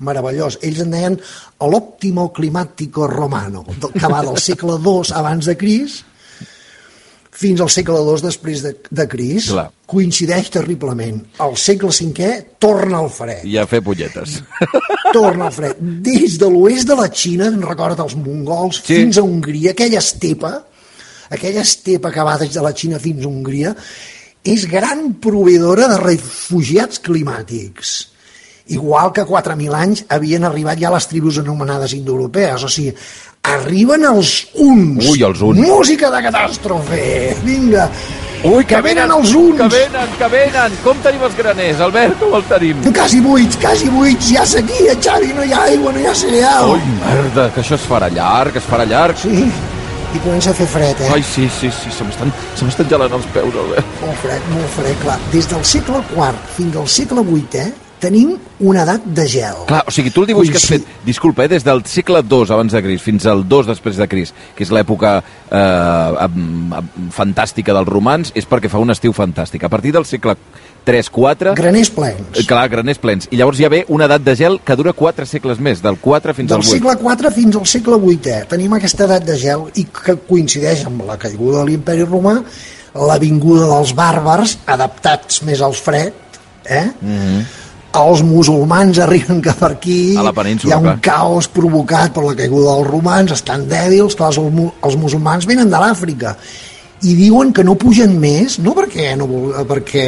Meravellós. 0.08 0.62
Ells 0.64 0.80
en 0.86 0.96
deien 0.96 1.18
l'òptimo 1.60 2.30
climàtico 2.32 3.10
romano, 3.12 3.66
que 3.68 4.08
va 4.08 4.24
del 4.24 4.40
segle 4.40 4.80
II 4.80 5.12
abans 5.20 5.52
de 5.52 5.58
Cris 5.60 6.00
fins 7.32 7.62
al 7.64 7.70
segle 7.72 7.96
II 8.04 8.22
després 8.26 8.62
de, 8.66 8.74
de 8.92 9.06
Cris. 9.08 9.48
Clar. 9.54 9.70
Coincideix 9.92 10.50
terriblement. 10.52 11.22
Al 11.44 11.56
segle 11.60 11.90
V 11.92 12.28
torna 12.60 13.00
al 13.00 13.10
fred 13.12 13.46
I 13.48 13.58
a 13.58 13.66
fer 13.68 13.82
polletes. 13.84 14.42
torna 15.16 15.48
al 15.48 15.56
fred. 15.56 15.80
Des 15.80 16.38
de 16.40 16.50
l'oest 16.52 16.88
de 16.88 16.96
la 17.00 17.08
Xina, 17.10 17.48
en 17.48 17.62
recorda 17.64 18.04
els 18.04 18.16
mongols, 18.20 18.82
Sí. 18.84 18.96
fins 19.02 19.18
a 19.18 19.24
Hongria, 19.24 19.72
aquella 19.72 20.00
estepa, 20.00 20.54
aquella 21.32 21.62
estepa 21.62 22.12
que 22.12 22.24
va 22.28 22.38
des 22.38 22.54
de 22.54 22.62
la 22.62 22.74
Xina 22.76 23.00
fins 23.00 23.24
a 23.26 23.30
Hongria, 23.32 23.76
és 24.44 24.66
gran 24.68 25.14
proveedora 25.22 25.88
de 25.88 25.98
refugiats 26.02 27.00
climàtics. 27.00 28.11
Igual 28.72 29.12
que 29.12 29.26
4.000 29.28 29.76
anys 29.76 30.06
havien 30.08 30.48
arribat 30.48 30.80
ja 30.80 30.92
les 30.94 31.08
tribus 31.12 31.42
anomenades 31.42 31.94
indoeuropees. 31.98 32.64
O 32.64 32.70
sigui, 32.72 32.94
arriben 33.52 34.06
els 34.08 34.34
uns. 34.56 35.10
Ui, 35.12 35.24
els 35.28 35.42
uns. 35.44 35.60
Música 35.60 36.12
de 36.14 36.22
catàstrofe. 36.30 37.02
Vinga. 37.44 37.90
Ui, 38.48 38.64
que 38.66 38.80
venen 38.82 39.12
els 39.14 39.36
uns. 39.38 39.60
Que 39.60 39.68
venen, 39.70 40.14
que 40.18 40.30
venen! 40.32 40.78
Com 40.86 41.04
tenim 41.04 41.26
els 41.28 41.36
graners, 41.38 41.84
Albert? 41.86 42.16
Com 42.24 42.40
els 42.40 42.48
tenim? 42.50 42.80
Quasi 42.96 43.20
buits, 43.22 43.60
quasi 43.62 43.92
buits. 43.94 44.32
Ha 44.40 44.48
sequia, 44.50 44.96
Xavi, 44.98 45.30
no 45.38 45.46
hi 45.46 45.54
ha 45.54 45.68
aigua, 45.68 45.94
no 45.94 46.02
hi 46.02 46.08
ha 46.10 46.16
cereal. 46.18 46.72
Ui, 46.74 46.96
merda, 47.04 47.52
que 47.54 47.62
això 47.62 47.78
es 47.78 47.86
farà 47.92 48.10
llarg, 48.14 48.58
es 48.58 48.66
farà 48.72 48.88
llarg. 48.90 49.20
Sí, 49.22 49.46
i 50.12 50.24
comença 50.26 50.56
a 50.56 50.58
fer 50.58 50.66
fred, 50.68 51.06
eh? 51.06 51.12
Ai, 51.14 51.22
sí, 51.24 51.46
sí, 51.60 51.70
sí, 51.76 51.94
se 51.94 52.08
m'estan 52.08 52.90
gelant 52.90 53.14
els 53.20 53.30
peus, 53.36 53.62
Albert. 53.62 53.94
Molt 54.02 54.26
fred, 54.26 54.50
molt 54.56 54.76
fred, 54.80 54.98
clar. 55.06 55.22
Des 55.36 55.48
del 55.52 55.64
segle 55.76 56.02
IV 56.16 56.44
fins 56.58 56.82
al 56.82 56.90
segle 56.98 57.28
VIII 57.30 57.70
tenim 58.02 58.34
una 58.60 58.84
edat 58.84 59.06
de 59.06 59.28
gel. 59.30 59.62
Clar, 59.70 59.84
o 59.88 59.94
sigui, 59.94 60.12
tu 60.14 60.26
el 60.26 60.32
dibuix 60.32 60.50
que 60.52 60.60
has 60.60 60.68
fet, 60.70 60.88
disculpa, 61.06 61.46
eh, 61.46 61.52
des 61.54 61.66
del 61.68 61.84
segle 61.90 62.24
II 62.26 62.50
abans 62.50 62.74
de 62.74 62.82
Cris 62.84 63.06
fins 63.06 63.28
al 63.30 63.46
II 63.46 63.70
després 63.70 64.02
de 64.02 64.08
Cris, 64.12 64.34
que 64.58 64.66
és 64.66 64.74
l'època 64.74 65.20
eh, 65.22 66.28
fantàstica 67.16 67.76
dels 67.78 67.90
romans, 67.90 68.34
és 68.36 68.50
perquè 68.50 68.72
fa 68.72 68.82
un 68.82 68.94
estiu 68.94 69.14
fantàstic. 69.16 69.64
A 69.64 69.72
partir 69.72 69.94
del 69.96 70.08
segle 70.10 70.36
3-4... 70.86 71.54
Graners 71.56 71.92
plens. 71.94 72.34
Eh, 72.34 72.46
Clar, 72.50 72.66
graners 72.72 73.00
plens. 73.02 73.28
I 73.32 73.38
llavors 73.38 73.62
hi 73.62 73.68
ha 73.68 73.72
una 73.94 74.08
edat 74.10 74.26
de 74.26 74.36
gel 74.36 74.60
que 74.66 74.76
dura 74.80 74.94
4 74.98 75.28
segles 75.30 75.62
més, 75.62 75.82
del 75.84 76.00
4 76.02 76.34
fins 76.38 76.50
Del 76.50 76.62
al 76.62 76.66
8. 76.66 76.74
segle 76.74 76.98
IV 76.98 77.34
fins 77.38 77.60
al 77.60 77.70
segle 77.70 78.02
VIII 78.02 78.42
tenim 78.50 78.74
aquesta 78.78 79.06
edat 79.08 79.26
de 79.28 79.38
gel 79.40 79.68
i 79.78 79.86
que 79.86 80.18
coincideix 80.28 80.86
amb 80.90 81.06
la 81.08 81.20
caiguda 81.22 81.62
de 81.62 81.70
l'imperi 81.70 82.08
romà, 82.08 82.40
la 82.98 83.18
vinguda 83.22 83.70
dels 83.70 83.94
bàrbars, 83.96 84.58
adaptats 84.68 85.44
més 85.48 85.62
al 85.64 85.78
fred, 85.78 86.18
eh? 86.66 86.88
Els 87.92 88.22
musulmans 88.24 89.02
arriben 89.04 89.42
cap 89.44 89.58
per 89.60 89.74
aquí. 89.74 90.16
A 90.16 90.24
la 90.24 90.32
hi 90.32 90.72
ha 90.72 90.78
un 90.80 90.86
clar. 90.88 91.00
caos 91.04 91.50
provocat 91.52 92.14
per 92.16 92.24
la 92.24 92.36
caiguda 92.40 92.78
dels 92.78 92.88
romans, 92.88 93.34
estan 93.36 93.66
dèbils, 93.68 94.16
clar, 94.16 94.30
els, 94.32 94.40
els 94.88 94.96
musulmans 94.96 95.48
venen 95.50 95.68
de 95.70 95.82
l'Àfrica 95.82 96.38
i 97.04 97.16
diuen 97.18 97.52
que 97.52 97.66
no 97.68 97.76
pugen 97.76 98.14
més, 98.22 98.60
no 98.64 98.76
perquè 98.78 99.16
no, 99.18 99.28
perquè, 99.68 100.06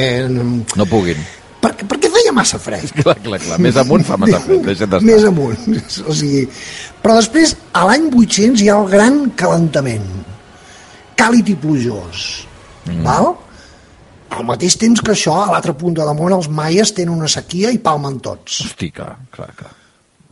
No 0.78 0.86
puguin. 0.86 1.20
perquè, 1.60 1.88
perquè 1.90 2.12
feia 2.14 2.32
massa 2.32 2.60
fred. 2.62 2.88
Clar, 3.04 3.18
clar, 3.24 3.40
clar. 3.42 3.60
Més 3.60 3.76
amunt 3.82 4.04
fa 4.08 4.16
massa 4.22 4.40
fred. 4.46 4.64
Deixa't 4.64 4.92
d'estar. 4.94 5.08
Més 5.10 5.28
amunt. 5.28 5.68
O 6.08 6.14
sigui, 6.16 6.48
però 7.04 7.18
després, 7.20 7.56
a 7.74 7.84
l'any 7.90 8.08
800 8.14 8.64
hi 8.64 8.70
ha 8.72 8.80
el 8.80 8.88
gran 8.92 9.26
calentament. 9.40 10.08
Càlid 11.20 11.50
i 11.52 11.56
plujós. 11.60 12.28
Mm. 12.88 13.04
Val? 13.04 13.34
Al 14.34 14.44
mateix 14.48 14.76
temps 14.82 15.02
que 15.02 15.12
això, 15.14 15.36
a 15.44 15.52
l'altra 15.52 15.74
punta 15.78 16.06
del 16.08 16.16
món, 16.18 16.34
els 16.34 16.50
maies 16.50 16.94
tenen 16.96 17.14
una 17.16 17.28
sequia 17.32 17.72
i 17.72 17.78
palmen 17.84 18.20
tots. 18.20 18.62
Hosti, 18.66 18.90
clar, 18.92 19.16
clar, 19.32 19.52
clar. 19.56 19.72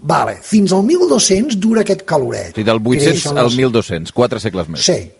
Vale. 0.01 0.39
Fins 0.41 0.71
al 0.73 0.81
1200 0.87 1.59
dura 1.61 1.81
aquest 1.85 2.01
caloret. 2.09 2.49
O 2.51 2.55
sigui, 2.55 2.65
del 2.65 2.79
800 2.81 3.05
Creixen 3.11 3.37
al 3.37 3.45
les- 3.51 3.57
1200, 3.61 4.11
quatre 4.11 4.39
segles 4.39 4.67
més. 4.67 4.81
Sí. 4.85 5.11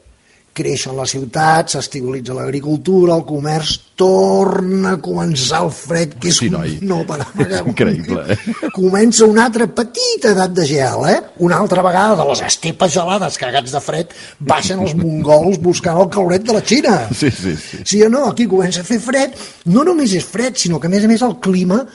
Creixen 0.54 0.98
les 1.00 1.14
ciutats, 1.14 1.78
s'estabilitza 1.78 2.34
l'agricultura, 2.36 3.14
el 3.16 3.22
comerç, 3.24 3.78
torna 3.96 4.98
a 4.98 5.00
començar 5.00 5.62
el 5.64 5.70
fred, 5.72 6.18
que 6.20 6.28
és 6.28 6.40
Sí, 6.42 6.50
noi. 6.52 6.74
no. 6.82 6.98
És 7.40 7.62
increïble, 7.64 8.26
eh? 8.34 8.38
Comença 8.76 9.24
una 9.32 9.46
altra 9.46 9.68
petita 9.72 10.34
edat 10.36 10.52
de 10.58 10.66
gel, 10.68 11.06
eh? 11.08 11.22
Una 11.48 11.58
altra 11.64 11.82
vegada 11.86 12.18
de 12.20 12.26
les 12.28 12.42
estepes 12.50 12.92
gelades, 12.92 13.38
cagats 13.40 13.72
de 13.72 13.80
fred, 13.80 14.12
baixen 14.40 14.84
els 14.84 14.94
mongols 15.00 15.58
buscant 15.64 16.02
el 16.04 16.10
caloret 16.12 16.44
de 16.44 16.58
la 16.58 16.64
Xina. 16.68 16.98
Sí, 17.16 17.32
sí, 17.32 17.56
sí. 17.56 17.80
Sí 17.86 18.04
o 18.04 18.10
no? 18.12 18.26
Aquí 18.34 18.46
comença 18.52 18.82
a 18.84 18.88
fer 18.88 19.00
fred. 19.00 19.38
No 19.72 19.86
només 19.88 20.12
és 20.20 20.26
fred, 20.28 20.60
sinó 20.60 20.80
que 20.84 20.92
a 20.92 20.92
més 20.92 21.08
a 21.08 21.08
més 21.08 21.24
el 21.24 21.38
clima 21.40 21.86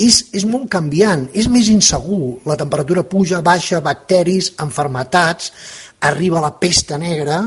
és, 0.00 0.24
és 0.34 0.44
molt 0.50 0.66
canviant, 0.72 1.28
és 1.36 1.46
més 1.46 1.68
insegur. 1.70 2.40
La 2.48 2.56
temperatura 2.58 3.04
puja, 3.06 3.38
baixa, 3.44 3.78
bacteris, 3.84 4.54
enfermetats, 4.58 5.52
arriba 6.00 6.40
la 6.40 6.54
pesta 6.58 6.96
negra, 6.98 7.44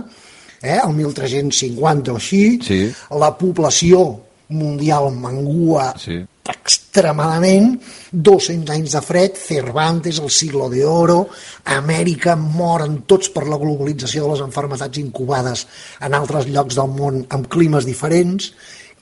eh, 0.64 0.80
el 0.84 0.94
1350 0.96 2.14
o 2.14 2.16
així, 2.18 2.60
Sí. 2.64 2.82
la 3.20 3.34
població 3.38 4.22
mundial 4.50 5.12
mengua 5.14 5.94
Sí. 5.98 6.24
extremadament, 6.44 7.82
200 8.12 8.70
anys 8.76 8.92
de 8.92 9.02
fred, 9.02 9.32
Cervantes, 9.36 10.20
el 10.20 10.30
siglo 10.30 10.70
de 10.70 10.84
oro, 10.86 11.28
Amèrica 11.66 12.36
moren 12.36 13.04
tots 13.08 13.30
per 13.34 13.46
la 13.48 13.58
globalització 13.58 14.26
de 14.28 14.34
les 14.34 14.44
enfermetats 14.46 14.98
incubades 15.02 15.66
en 16.02 16.14
altres 16.14 16.48
llocs 16.48 16.76
del 16.76 16.92
món 16.92 17.26
amb 17.30 17.48
climes 17.48 17.86
diferents, 17.88 18.52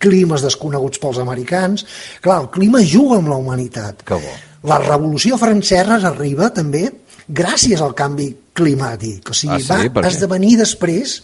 climes 0.02 0.42
desconeguts 0.42 1.00
pels 1.02 1.20
americans. 1.22 1.86
Clar, 2.22 2.40
el 2.44 2.50
clima 2.50 2.80
juga 2.82 3.18
amb 3.20 3.30
la 3.30 3.36
humanitat. 3.42 4.04
Que 4.04 4.16
bo. 4.16 4.32
La 4.70 4.78
revolució 4.78 5.38
francesa 5.42 5.98
arriba 6.08 6.52
també 6.54 6.86
gràcies 7.28 7.82
al 7.82 7.94
canvi 7.98 8.30
climàtic. 8.54 9.30
O 9.30 9.34
sigui, 9.34 9.56
Ah, 9.70 9.82
sí? 9.82 9.90
Va 9.90 10.08
esdevenir 10.08 10.58
després 10.58 11.24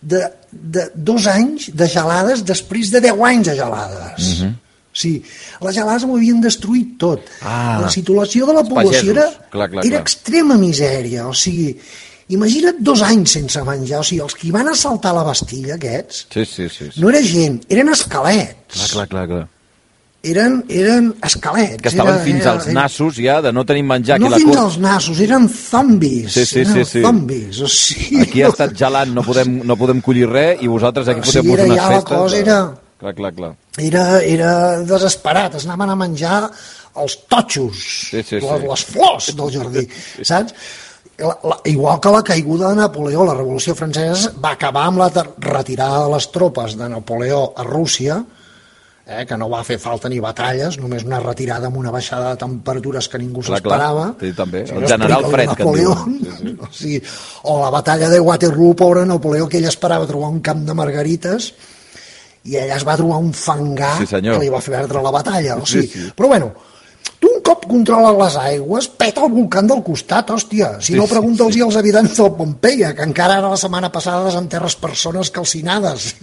de, 0.00 0.22
de 0.52 0.88
dos 0.94 1.26
anys 1.26 1.70
de 1.74 1.86
gelades 1.88 2.44
després 2.46 2.90
de 2.90 3.00
deu 3.00 3.24
anys 3.26 3.46
de 3.50 3.54
gelades. 3.56 4.28
-huh. 4.42 4.52
O 4.88 5.00
sigui, 5.00 5.22
les 5.62 5.74
gelades 5.74 6.02
ho 6.04 6.16
havien 6.16 6.40
destruït 6.40 6.96
tot. 6.98 7.20
Ah, 7.42 7.78
la 7.82 7.90
situació 7.90 8.46
de 8.46 8.52
la 8.52 8.64
població 8.64 9.12
era, 9.12 9.26
Clar, 9.50 9.68
clar, 9.70 9.84
era 9.84 9.96
clar. 9.98 10.00
extrema 10.00 10.56
misèria. 10.56 11.26
O 11.28 11.34
sigui, 11.34 11.76
imagina't 12.28 12.80
dos 12.80 13.02
anys 13.02 13.30
sense 13.32 13.62
menjar. 13.62 14.00
O 14.00 14.02
sigui, 14.04 14.20
els 14.22 14.34
que 14.34 14.50
van 14.50 14.68
assaltar 14.68 15.14
la 15.14 15.22
Bastilla, 15.22 15.74
aquests, 15.76 16.26
Sí, 16.32 16.44
sí, 16.44 16.68
sí. 16.68 16.90
sí. 16.94 17.00
no 17.00 17.10
era 17.10 17.22
gent, 17.22 17.62
eren 17.68 17.88
esquelets. 17.88 18.74
Clar, 18.74 18.88
clar, 18.88 19.08
clar, 19.08 19.26
clar. 19.28 19.48
Eren, 20.20 20.64
eren 20.68 21.12
esquelets. 21.22 21.76
Que 21.80 21.88
estaven 21.92 22.14
era, 22.16 22.24
fins 22.24 22.40
era, 22.42 22.52
als 22.56 22.66
nassos 22.74 23.20
ja 23.22 23.36
de 23.40 23.52
no 23.54 23.62
tenir 23.64 23.84
menjar 23.86 24.18
No 24.18 24.26
aquí 24.26 24.34
a 24.34 24.36
la 24.36 24.40
fins 24.42 24.56
cort. 24.56 24.64
als 24.64 24.78
nassos, 24.82 25.20
eren 25.22 25.46
zombis. 25.48 26.32
Sí, 26.34 26.44
sí, 26.44 26.60
eren 26.64 26.74
sí, 26.74 26.84
sí. 26.84 27.02
zombis. 27.02 27.60
O 27.62 27.68
sigui, 27.70 28.20
Aquí 28.24 28.42
ha 28.42 28.48
estat 28.50 28.74
gelant, 28.76 29.12
no 29.14 29.22
podem, 29.22 29.60
no 29.64 29.76
podem 29.78 30.00
collir 30.02 30.26
res 30.28 30.58
i 30.60 30.66
vosaltres 30.66 31.06
aquí 31.08 31.20
O 31.22 31.24
foteu 31.28 31.42
sigui, 31.46 31.54
unes 31.54 31.68
ja 31.70 31.76
la 31.76 31.88
festes. 32.00 32.18
cosa 32.18 32.34
de- 32.36 32.42
era- 32.42 32.74
Clar, 32.98 33.14
clar, 33.14 33.32
clar. 33.32 33.52
era, 33.78 34.04
era 34.26 34.52
desesperat, 34.82 35.54
es 35.54 35.64
anaven 35.66 35.90
a 35.90 35.94
menjar 35.96 36.50
els 36.98 37.14
totxos, 37.30 37.76
Sí, 38.10 38.22
sí, 38.24 38.40
sí. 38.40 38.46
Les, 38.46 38.64
les 38.68 38.84
flors 38.84 39.28
del 39.36 39.52
jardí, 39.54 39.84
saps? 40.22 40.52
La, 41.18 41.36
la, 41.44 41.60
igual 41.66 42.00
que 42.00 42.10
la 42.10 42.24
caiguda 42.24 42.70
de 42.70 42.76
Napoleó, 42.76 43.24
la 43.24 43.34
Revolució 43.34 43.76
Francesa 43.78 44.32
va 44.44 44.50
acabar 44.58 44.84
amb 44.90 44.98
la 44.98 45.08
retirada 45.38 46.04
de 46.08 46.12
les 46.16 46.26
tropes 46.34 46.74
de 46.76 46.88
Napoleó 46.88 47.52
a 47.56 47.62
Rússia, 47.62 48.18
eh, 49.08 49.24
que 49.26 49.36
no 49.40 49.48
va 49.48 49.62
fer 49.64 49.78
falta 49.80 50.08
ni 50.12 50.18
batalles, 50.20 50.76
només 50.78 51.04
una 51.08 51.18
retirada 51.24 51.66
amb 51.70 51.78
una 51.80 51.90
baixada 51.94 52.34
de 52.34 52.40
temperatures 52.42 53.08
que 53.08 53.18
ningú 53.22 53.42
s'esperava. 53.42 54.10
Sí, 54.20 54.32
també. 54.36 54.66
Si 54.68 54.74
El 54.76 54.82
no 54.84 54.88
general 54.92 55.24
Fred, 55.32 55.54
que 55.56 55.62
en. 55.64 56.20
Sí, 56.20 56.36
sí. 56.38 56.54
O, 56.68 56.68
sigui, 56.72 57.02
o 57.44 57.58
la 57.62 57.70
batalla 57.70 58.08
de 58.12 58.20
Waterloo, 58.20 58.74
pobre 58.76 59.06
Napoleó, 59.06 59.48
que 59.48 59.58
ell 59.62 59.68
esperava 59.70 60.06
trobar 60.06 60.28
un 60.30 60.40
camp 60.44 60.64
de 60.68 60.74
margarites 60.76 61.52
i 62.48 62.56
allà 62.56 62.76
es 62.78 62.84
va 62.86 62.96
trobar 62.96 63.18
un 63.20 63.32
fangar 63.34 63.96
Sí, 63.98 64.06
senyor. 64.06 64.36
que 64.38 64.44
li 64.44 64.50
va 64.52 64.60
fer 64.64 64.74
perdre 64.76 65.02
la 65.02 65.10
batalla. 65.12 65.56
O 65.56 65.66
sigui, 65.66 65.86
Sí, 65.88 66.04
sí. 66.06 66.12
Però 66.16 66.28
bueno, 66.28 66.52
cop 67.48 67.64
controles 67.68 68.16
les 68.18 68.36
aigües, 68.42 68.88
peta 69.00 69.24
el 69.24 69.32
volcán 69.32 69.68
del 69.70 69.80
costat, 69.86 70.30
hòstia. 70.34 70.74
Si 70.80 70.92
Sí, 70.92 70.96
no, 70.98 71.06
sí, 71.06 71.14
pregunta'ls 71.14 71.56
sí. 71.56 71.62
als 71.64 71.76
habitants 71.80 72.16
del 72.18 72.32
Pompeia, 72.36 72.92
que 72.96 73.04
encara 73.06 73.38
ara 73.40 73.52
la 73.52 73.58
setmana 73.60 73.90
passada 73.92 74.26
desenterres 74.26 74.76
persones 74.76 75.30
calcinades. 75.34 76.14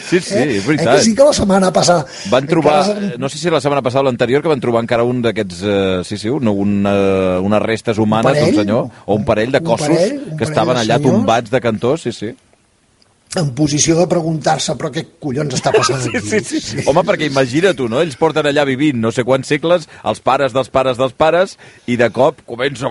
Sí, 0.00 0.20
sí, 0.20 0.38
és 0.40 0.66
veritat. 0.66 0.94
Eh 0.94 0.96
que 0.96 1.04
sí 1.04 1.14
que 1.14 1.24
la 1.26 1.32
setmana 1.36 1.72
passada... 1.72 2.06
Van 2.32 2.46
trobar, 2.48 2.78
encara 2.86 3.14
eh, 3.14 3.18
no 3.20 3.28
sé 3.28 3.38
si 3.38 3.50
la 3.52 3.60
setmana 3.60 3.82
passada 3.84 4.04
o 4.04 4.08
l'anterior, 4.08 4.42
que 4.42 4.52
van 4.52 4.62
trobar 4.62 4.82
encara 4.84 5.04
un 5.04 5.20
d'aquests, 5.24 5.62
eh, 5.62 6.00
sí, 6.08 6.16
sí, 6.20 6.30
un, 6.32 6.48
un, 6.48 6.76
eh, 6.88 7.38
unes 7.44 7.62
restes 7.62 7.98
humanes 7.98 8.32
parell? 8.32 8.54
d'un 8.54 8.64
senyor, 8.64 9.02
o 9.04 9.18
un 9.18 9.26
parell 9.28 9.52
de 9.52 9.60
cossos 9.64 9.90
parell? 9.90 10.14
Un 10.16 10.38
que 10.38 10.44
parell 10.44 10.52
estaven 10.54 10.80
allà 10.80 10.96
senyors? 10.96 11.18
tombats 11.18 11.52
de 11.52 11.60
cantors, 11.60 12.06
sí, 12.08 12.12
sí. 12.16 12.32
En 13.38 13.52
posició 13.54 13.94
de 13.98 14.06
preguntar-se 14.10 14.74
però 14.78 14.90
què 14.94 15.04
collons 15.22 15.54
està 15.54 15.70
passant 15.74 16.02
aquí? 16.08 16.22
Sí, 16.24 16.40
sí, 16.46 16.62
sí. 16.64 16.86
Home, 16.90 17.04
perquè 17.06 17.28
imagina 17.30 17.70
tu, 17.78 17.86
no? 17.90 18.00
Ells 18.02 18.18
porten 18.18 18.48
allà 18.50 18.64
vivint 18.66 18.98
no 18.98 19.12
sé 19.14 19.22
quants 19.26 19.50
segles, 19.52 19.86
els 20.02 20.22
pares 20.24 20.56
dels 20.56 20.72
pares 20.72 20.98
dels 20.98 21.14
pares, 21.14 21.54
i 21.86 21.98
de 22.00 22.10
cop 22.14 22.42
comença... 22.48 22.90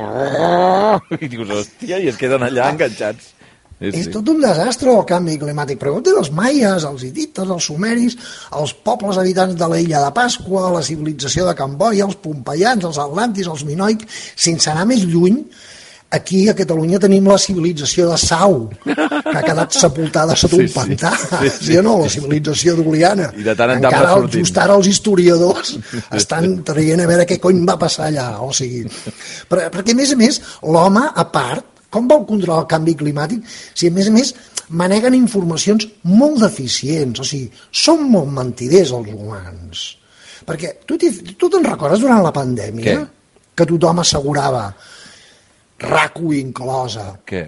I 1.19 1.28
dius, 1.28 1.52
hòstia, 1.52 1.99
i 1.99 2.08
es 2.13 2.19
queden 2.19 2.47
allà 2.47 2.71
enganxats. 2.71 3.34
Sí, 3.80 3.93
És 3.93 4.10
sí. 4.10 4.12
tot 4.12 4.28
un 4.28 4.41
desastre 4.43 4.91
el 4.91 5.06
canvi 5.08 5.38
climàtic. 5.39 5.80
Pregunta 5.80 6.12
als 6.19 6.34
maies, 6.36 6.84
als 6.84 7.06
hitites, 7.08 7.47
als 7.47 7.67
sumeris, 7.69 8.17
als 8.52 8.73
pobles 8.75 9.19
habitants 9.21 9.56
de 9.60 9.69
l'illa 9.71 10.02
de 10.04 10.10
Pasqua, 10.15 10.65
la 10.73 10.84
civilització 10.84 11.45
de 11.47 11.56
Camboia, 11.56 12.04
els 12.04 12.19
pompeians, 12.19 12.84
els 12.84 12.99
atlantis, 12.99 13.47
els 13.47 13.63
minoics, 13.67 14.19
sense 14.36 14.67
anar 14.71 14.84
més 14.89 15.08
lluny, 15.08 15.45
aquí 16.12 16.48
a 16.50 16.56
Catalunya 16.58 16.98
tenim 17.00 17.28
la 17.30 17.38
civilització 17.38 18.08
de 18.10 18.17
Sau, 18.17 18.56
que 18.84 18.95
ha 19.38 19.43
quedat 19.45 19.76
sepultada 19.78 20.36
sota 20.36 20.58
Sí, 20.58 20.65
un 20.65 20.72
pantà, 20.74 21.12
Sí, 21.15 21.50
sí, 21.50 21.50
sí. 21.58 21.65
sí, 21.69 21.78
o 21.78 21.84
no? 21.86 21.95
La 22.04 22.10
civilització 22.10 22.76
d'Oliana. 22.80 23.32
I 23.38 23.45
de 23.45 23.56
tant 23.56 23.76
en 23.76 23.82
tant 23.84 23.91
Encara, 23.93 24.13
sortint. 24.17 24.45
just 24.45 24.58
ara 24.58 24.78
els 24.80 24.88
historiadors 24.89 25.76
estan 26.17 26.63
traient 26.65 27.04
a 27.04 27.10
veure 27.10 27.28
què 27.30 27.38
cony 27.43 27.62
va 27.67 27.78
passar 27.82 28.08
allà, 28.10 28.30
o 28.41 28.50
sigui... 28.56 28.86
Per, 29.50 29.67
perquè, 29.74 29.93
a 29.93 30.00
més 30.02 30.13
a 30.15 30.17
més, 30.19 30.41
l'home, 30.65 31.06
a 31.13 31.28
part, 31.30 31.65
com 31.89 32.08
vol 32.10 32.26
controlar 32.30 32.63
el 32.63 32.67
canvi 32.69 32.93
climàtic 32.98 33.45
si, 33.50 33.88
a 33.89 33.93
més 33.93 34.10
a 34.10 34.13
més, 34.13 34.34
maneguen 34.69 35.15
informacions 35.17 35.88
molt 36.06 36.41
deficients, 36.43 37.22
o 37.22 37.26
sigui, 37.26 37.48
són 37.72 38.04
molt 38.12 38.30
mentiders 38.34 38.91
els 38.98 39.13
humans. 39.13 39.86
Perquè 40.45 40.76
tu, 40.89 40.98
tu 40.98 41.50
te'n 41.50 41.65
recordes 41.65 42.02
durant 42.02 42.22
la 42.26 42.34
pandèmia 42.34 42.93
Què? 42.98 43.00
que 43.58 43.65
tothom 43.67 44.00
assegurava, 44.02 44.69
RACU 45.80 46.34
inclosa, 46.38 47.13
Què? 47.26 47.48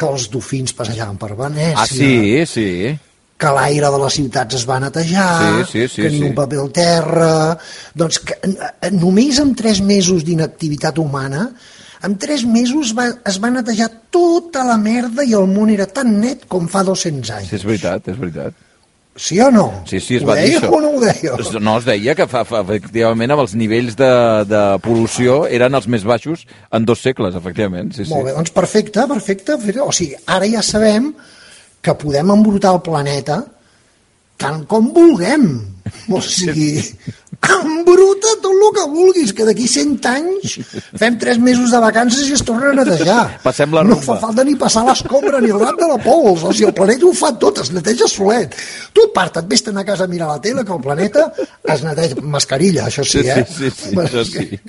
que 0.00 0.08
els 0.08 0.30
dofins 0.32 0.72
passejaven 0.72 1.16
per 1.20 1.34
Venècia, 1.36 1.76
Ah, 1.82 1.86
sí, 1.86 2.44
sí. 2.48 2.96
que 3.40 3.50
l'aire 3.56 3.88
de 3.92 3.98
les 4.02 4.14
ciutats 4.16 4.54
es 4.56 4.64
va 4.68 4.78
netejar, 4.80 5.64
Sí, 5.64 5.72
sí, 5.72 5.88
sí, 5.88 6.02
que 6.02 6.10
ni 6.10 6.18
sí. 6.18 6.24
un 6.24 6.34
paper 6.34 6.58
al 6.60 6.70
terra... 6.72 7.58
Doncs 7.94 8.18
que 8.20 8.36
eh, 8.42 8.90
només 8.92 9.38
en 9.40 9.54
tres 9.54 9.80
mesos 9.80 10.24
d'inactivitat 10.24 10.98
humana, 10.98 11.50
en 12.02 12.16
tres 12.16 12.44
mesos 12.48 12.94
va, 12.96 13.10
es 13.28 13.36
va 13.42 13.50
netejar 13.52 13.90
tota 14.10 14.64
la 14.64 14.76
merda 14.80 15.24
i 15.24 15.34
el 15.36 15.46
món 15.52 15.68
era 15.72 15.86
tan 15.86 16.18
net 16.20 16.46
com 16.48 16.68
fa 16.68 16.82
200 16.84 17.30
anys. 17.36 17.48
Sí, 17.52 17.56
és 17.60 17.64
veritat, 17.68 18.08
és 18.08 18.16
veritat. 18.20 18.56
Sí 19.20 19.36
o 19.44 19.50
no? 19.52 19.66
Sí, 19.84 20.00
sí, 20.00 20.16
es 20.16 20.22
ho 20.24 20.30
va 20.30 20.38
dir 20.38 20.46
deia 20.46 20.60
això. 20.62 20.70
o 20.72 20.80
no 20.80 20.94
ho 20.96 21.00
deia? 21.02 21.34
No, 21.60 21.74
es 21.76 21.84
deia 21.84 22.14
que 22.16 22.24
fa, 22.30 22.40
fa, 22.48 22.62
efectivament 22.64 23.34
amb 23.34 23.42
els 23.42 23.52
nivells 23.58 23.98
de, 23.98 24.08
de 24.48 24.62
pol·lució 24.80 25.42
eren 25.52 25.76
els 25.76 25.88
més 25.92 26.06
baixos 26.08 26.46
en 26.72 26.86
dos 26.88 27.02
segles, 27.04 27.36
efectivament. 27.36 27.92
Sí, 27.92 28.06
sí. 28.06 28.14
Molt 28.14 28.30
bé, 28.30 28.34
doncs 28.38 28.54
perfecte, 28.56 29.04
perfecte. 29.10 29.58
O 29.84 29.92
sigui, 29.92 30.16
ara 30.24 30.48
ja 30.48 30.64
sabem 30.64 31.12
que 31.84 31.96
podem 32.00 32.32
embrutar 32.32 32.72
el 32.78 32.80
planeta 32.86 33.42
tant 34.40 34.64
com 34.70 34.88
vulguem. 34.96 35.50
O 36.10 36.20
sigui, 36.24 36.78
embruta 37.50 38.30
tot 38.42 38.52
el 38.52 38.68
que 38.76 38.84
vulguis, 38.92 39.30
que 39.34 39.44
d'aquí 39.48 39.64
100 39.66 39.94
anys 40.10 40.52
fem 41.00 41.16
3 41.18 41.38
mesos 41.42 41.72
de 41.72 41.80
vacances 41.82 42.28
i 42.28 42.34
es 42.36 42.42
torna 42.46 42.70
a 42.70 42.76
netejar. 42.78 43.24
Passem 43.46 43.72
la 43.74 43.82
No 43.82 43.96
rumba. 43.96 44.04
fa 44.06 44.18
falta 44.26 44.44
ni 44.46 44.54
passar 44.60 44.84
l'escombra 44.86 45.40
ni 45.42 45.50
el 45.50 45.58
rat 45.60 45.78
de 45.80 45.88
la 45.90 45.98
pols. 46.04 46.44
O 46.46 46.52
sigui, 46.52 46.68
el 46.70 46.76
planeta 46.76 47.06
ho 47.08 47.12
fa 47.16 47.32
tot, 47.42 47.58
es 47.64 47.72
neteja 47.74 48.06
solet. 48.10 48.54
Tu 48.94 49.06
aparta't, 49.08 49.48
vés-te'n 49.50 49.80
a 49.80 49.84
casa 49.88 50.06
a 50.06 50.12
mirar 50.12 50.28
la 50.30 50.40
tele, 50.44 50.64
que 50.64 50.76
el 50.76 50.84
planeta 50.84 51.26
es 51.74 51.82
neteja. 51.86 52.20
Mascarilla, 52.22 52.86
això 52.90 53.04
sí, 53.04 53.24
Sí, 53.24 53.28
eh? 53.28 53.44
sí, 53.48 53.70
sí, 53.70 53.90
sí, 53.90 53.96
això 54.06 54.24
sí. 54.28 54.60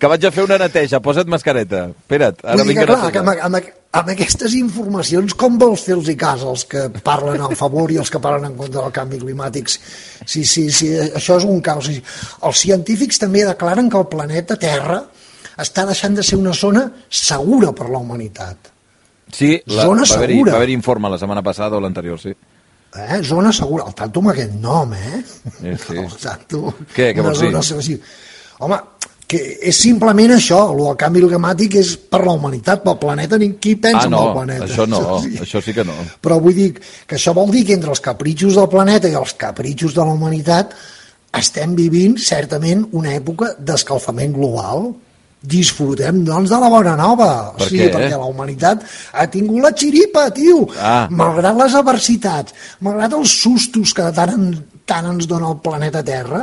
Que 0.00 0.08
vaig 0.08 0.24
a 0.26 0.30
fer 0.34 0.44
una 0.44 0.58
neteja, 0.60 1.00
posa't 1.04 1.28
mascareta. 1.30 1.86
Espera't, 1.94 2.40
ara 2.44 2.56
Vull 2.60 2.72
vinc 2.74 2.80
que, 2.82 2.86
clar, 2.90 3.12
que 3.12 3.22
amb, 3.22 3.32
amb, 3.48 3.70
amb 3.90 4.10
aquestes 4.12 4.54
informacions, 4.54 5.34
com 5.34 5.56
vols 5.58 5.82
fer-los 5.82 6.10
cas 6.18 6.44
als 6.46 6.64
que 6.70 6.84
parlen 7.02 7.42
a 7.42 7.48
favor 7.58 7.90
i 7.90 7.98
els 7.98 8.10
que 8.10 8.20
parlen 8.22 8.52
en 8.52 8.58
contra 8.58 8.84
del 8.84 8.94
canvi 8.94 9.18
climàtic? 9.18 9.70
Sí, 9.70 10.44
sí, 10.44 10.68
sí, 10.70 10.92
això 11.08 11.40
és 11.40 11.46
un 11.48 11.58
caos. 11.64 11.90
Els 11.90 12.62
científics 12.62 13.18
també 13.18 13.42
declaren 13.48 13.90
que 13.90 13.98
el 13.98 14.06
planeta 14.12 14.58
Terra 14.60 15.00
està 15.60 15.84
deixant 15.88 16.14
de 16.16 16.22
ser 16.24 16.38
una 16.38 16.54
zona 16.54 16.86
segura 17.08 17.74
per 17.76 17.90
la 17.90 17.98
humanitat. 17.98 18.70
Sí, 19.30 19.52
la, 19.70 19.84
Zona 19.86 20.06
va 20.06 20.16
haver-hi 20.16 20.40
va 20.46 20.56
haver 20.58 20.72
informe 20.74 21.10
la 21.10 21.18
setmana 21.18 21.42
passada 21.42 21.76
o 21.78 21.82
l'anterior, 21.82 22.18
sí. 22.18 22.32
Eh? 22.90 23.20
Zona 23.22 23.52
segura. 23.54 23.84
El 23.86 23.94
tanto 23.94 24.22
amb 24.22 24.32
aquest 24.32 24.56
nom, 24.58 24.94
eh? 24.94 25.20
Sí, 25.60 25.74
sí. 25.84 25.98
El 25.98 26.16
tanto... 26.18 26.74
Què, 26.94 27.12
què 27.14 27.22
vols 27.22 27.42
dir? 27.42 27.52
segura. 27.62 28.00
Home, 28.66 28.80
que 29.30 29.38
és 29.70 29.76
simplement 29.78 30.32
això, 30.34 30.58
el 30.72 30.80
del 30.82 30.96
canvi 30.98 31.20
climàtic 31.22 31.76
és 31.78 31.92
per 32.10 32.24
la 32.24 32.32
humanitat, 32.34 32.80
pel 32.82 32.96
planeta, 32.98 33.38
ni 33.38 33.52
qui 33.62 33.76
pensa 33.78 34.08
Ah, 34.08 34.10
no, 34.10 34.22
en 34.24 34.26
el 34.26 34.32
planeta. 34.40 34.64
això 34.66 34.86
no, 34.90 35.02
això 35.44 35.60
sí 35.62 35.74
que 35.76 35.84
no. 35.86 35.94
Però 36.20 36.40
vull 36.42 36.56
dir 36.56 36.72
que 37.06 37.14
això 37.18 37.34
vol 37.36 37.52
dir 37.54 37.62
que 37.68 37.76
entre 37.78 37.92
els 37.94 38.02
capritxos 38.02 38.56
del 38.58 38.66
planeta 38.72 39.06
i 39.08 39.14
els 39.14 39.36
capritxos 39.38 39.94
de 39.94 40.02
la 40.02 40.16
humanitat 40.16 40.74
estem 41.38 41.76
vivint 41.78 42.16
certament 42.18 42.88
una 42.98 43.12
època 43.14 43.52
d'escalfament 43.58 44.34
global. 44.34 44.90
Disfrutem, 45.40 46.18
doncs, 46.26 46.50
de 46.52 46.58
la 46.60 46.68
bona 46.68 46.96
nova. 46.98 47.28
Per 47.56 47.68
sí, 47.70 47.78
què? 47.78 47.86
perquè 47.94 48.18
la 48.18 48.26
humanitat 48.28 48.82
ha 49.16 49.24
tingut 49.32 49.62
la 49.64 49.70
xiripa, 49.72 50.26
tio. 50.36 50.66
Ah. 50.76 51.06
Malgrat 51.08 51.56
les 51.56 51.76
adversitats, 51.78 52.52
malgrat 52.84 53.14
els 53.16 53.38
sustos 53.46 53.94
que 53.96 54.10
tant, 54.12 54.50
tant 54.84 55.08
ens 55.14 55.30
dona 55.30 55.48
el 55.54 55.62
planeta 55.64 56.02
Terra, 56.04 56.42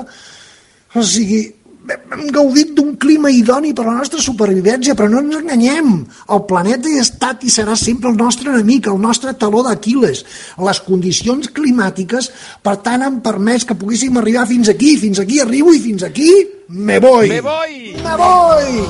o 0.97 1.03
sigui, 1.05 1.43
hem 1.87 2.27
gaudit 2.35 2.73
d'un 2.75 2.95
clima 2.99 3.31
idoni 3.31 3.73
per 3.73 3.85
a 3.85 3.91
la 3.91 3.97
nostra 4.01 4.19
supervivència, 4.23 4.95
però 4.97 5.07
no 5.11 5.21
ens 5.23 5.39
enganyem. 5.39 5.93
El 6.33 6.43
planeta 6.49 6.91
ha 6.91 7.05
estat 7.05 7.45
i 7.47 7.53
serà 7.53 7.77
sempre 7.79 8.11
el 8.11 8.19
nostre 8.19 8.51
enemic, 8.51 8.89
el 8.91 8.99
nostre 8.99 9.33
taló 9.39 9.63
d'Aquiles. 9.67 10.25
Les 10.67 10.83
condicions 10.83 11.49
climàtiques, 11.55 12.31
per 12.63 12.77
tant, 12.83 13.05
han 13.05 13.21
permès 13.25 13.65
que 13.67 13.77
poguéssim 13.77 14.19
arribar 14.19 14.47
fins 14.49 14.69
aquí. 14.73 14.95
Fins 14.97 15.23
aquí 15.23 15.39
arribo 15.43 15.73
i 15.73 15.81
fins 15.83 16.03
aquí 16.03 16.31
me 16.67 16.99
voy. 16.99 17.29
Me 17.29 17.41
voy! 17.41 17.95
Me 18.03 18.15
voy! 18.17 18.85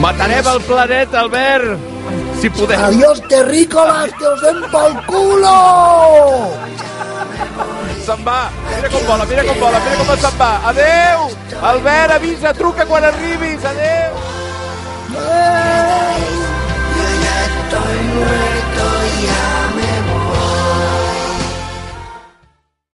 Matarem 0.00 0.46
el 0.46 0.60
planeta, 0.62 1.20
Albert! 1.20 1.78
Si 2.40 2.50
podem. 2.50 2.80
Adiós, 2.80 3.22
terrícolas, 3.28 4.10
que 4.18 4.26
os 4.26 4.40
den 4.42 4.62
pel 4.70 4.94
culo! 5.06 5.58
se'n 8.08 8.24
va. 8.24 8.50
Mira 8.74 8.88
com 8.88 9.04
vola, 9.04 9.24
mira 9.26 9.44
com 9.44 9.58
vola, 9.60 9.80
mira 9.84 9.96
com 10.00 10.16
se'n 10.16 10.38
va. 10.40 10.50
Adeu! 10.70 11.28
Albert, 11.72 12.14
avisa, 12.16 12.54
truca 12.54 12.86
quan 12.86 13.04
arribis. 13.04 13.64
Adeu! 13.64 14.12
Adeu! 15.12 15.88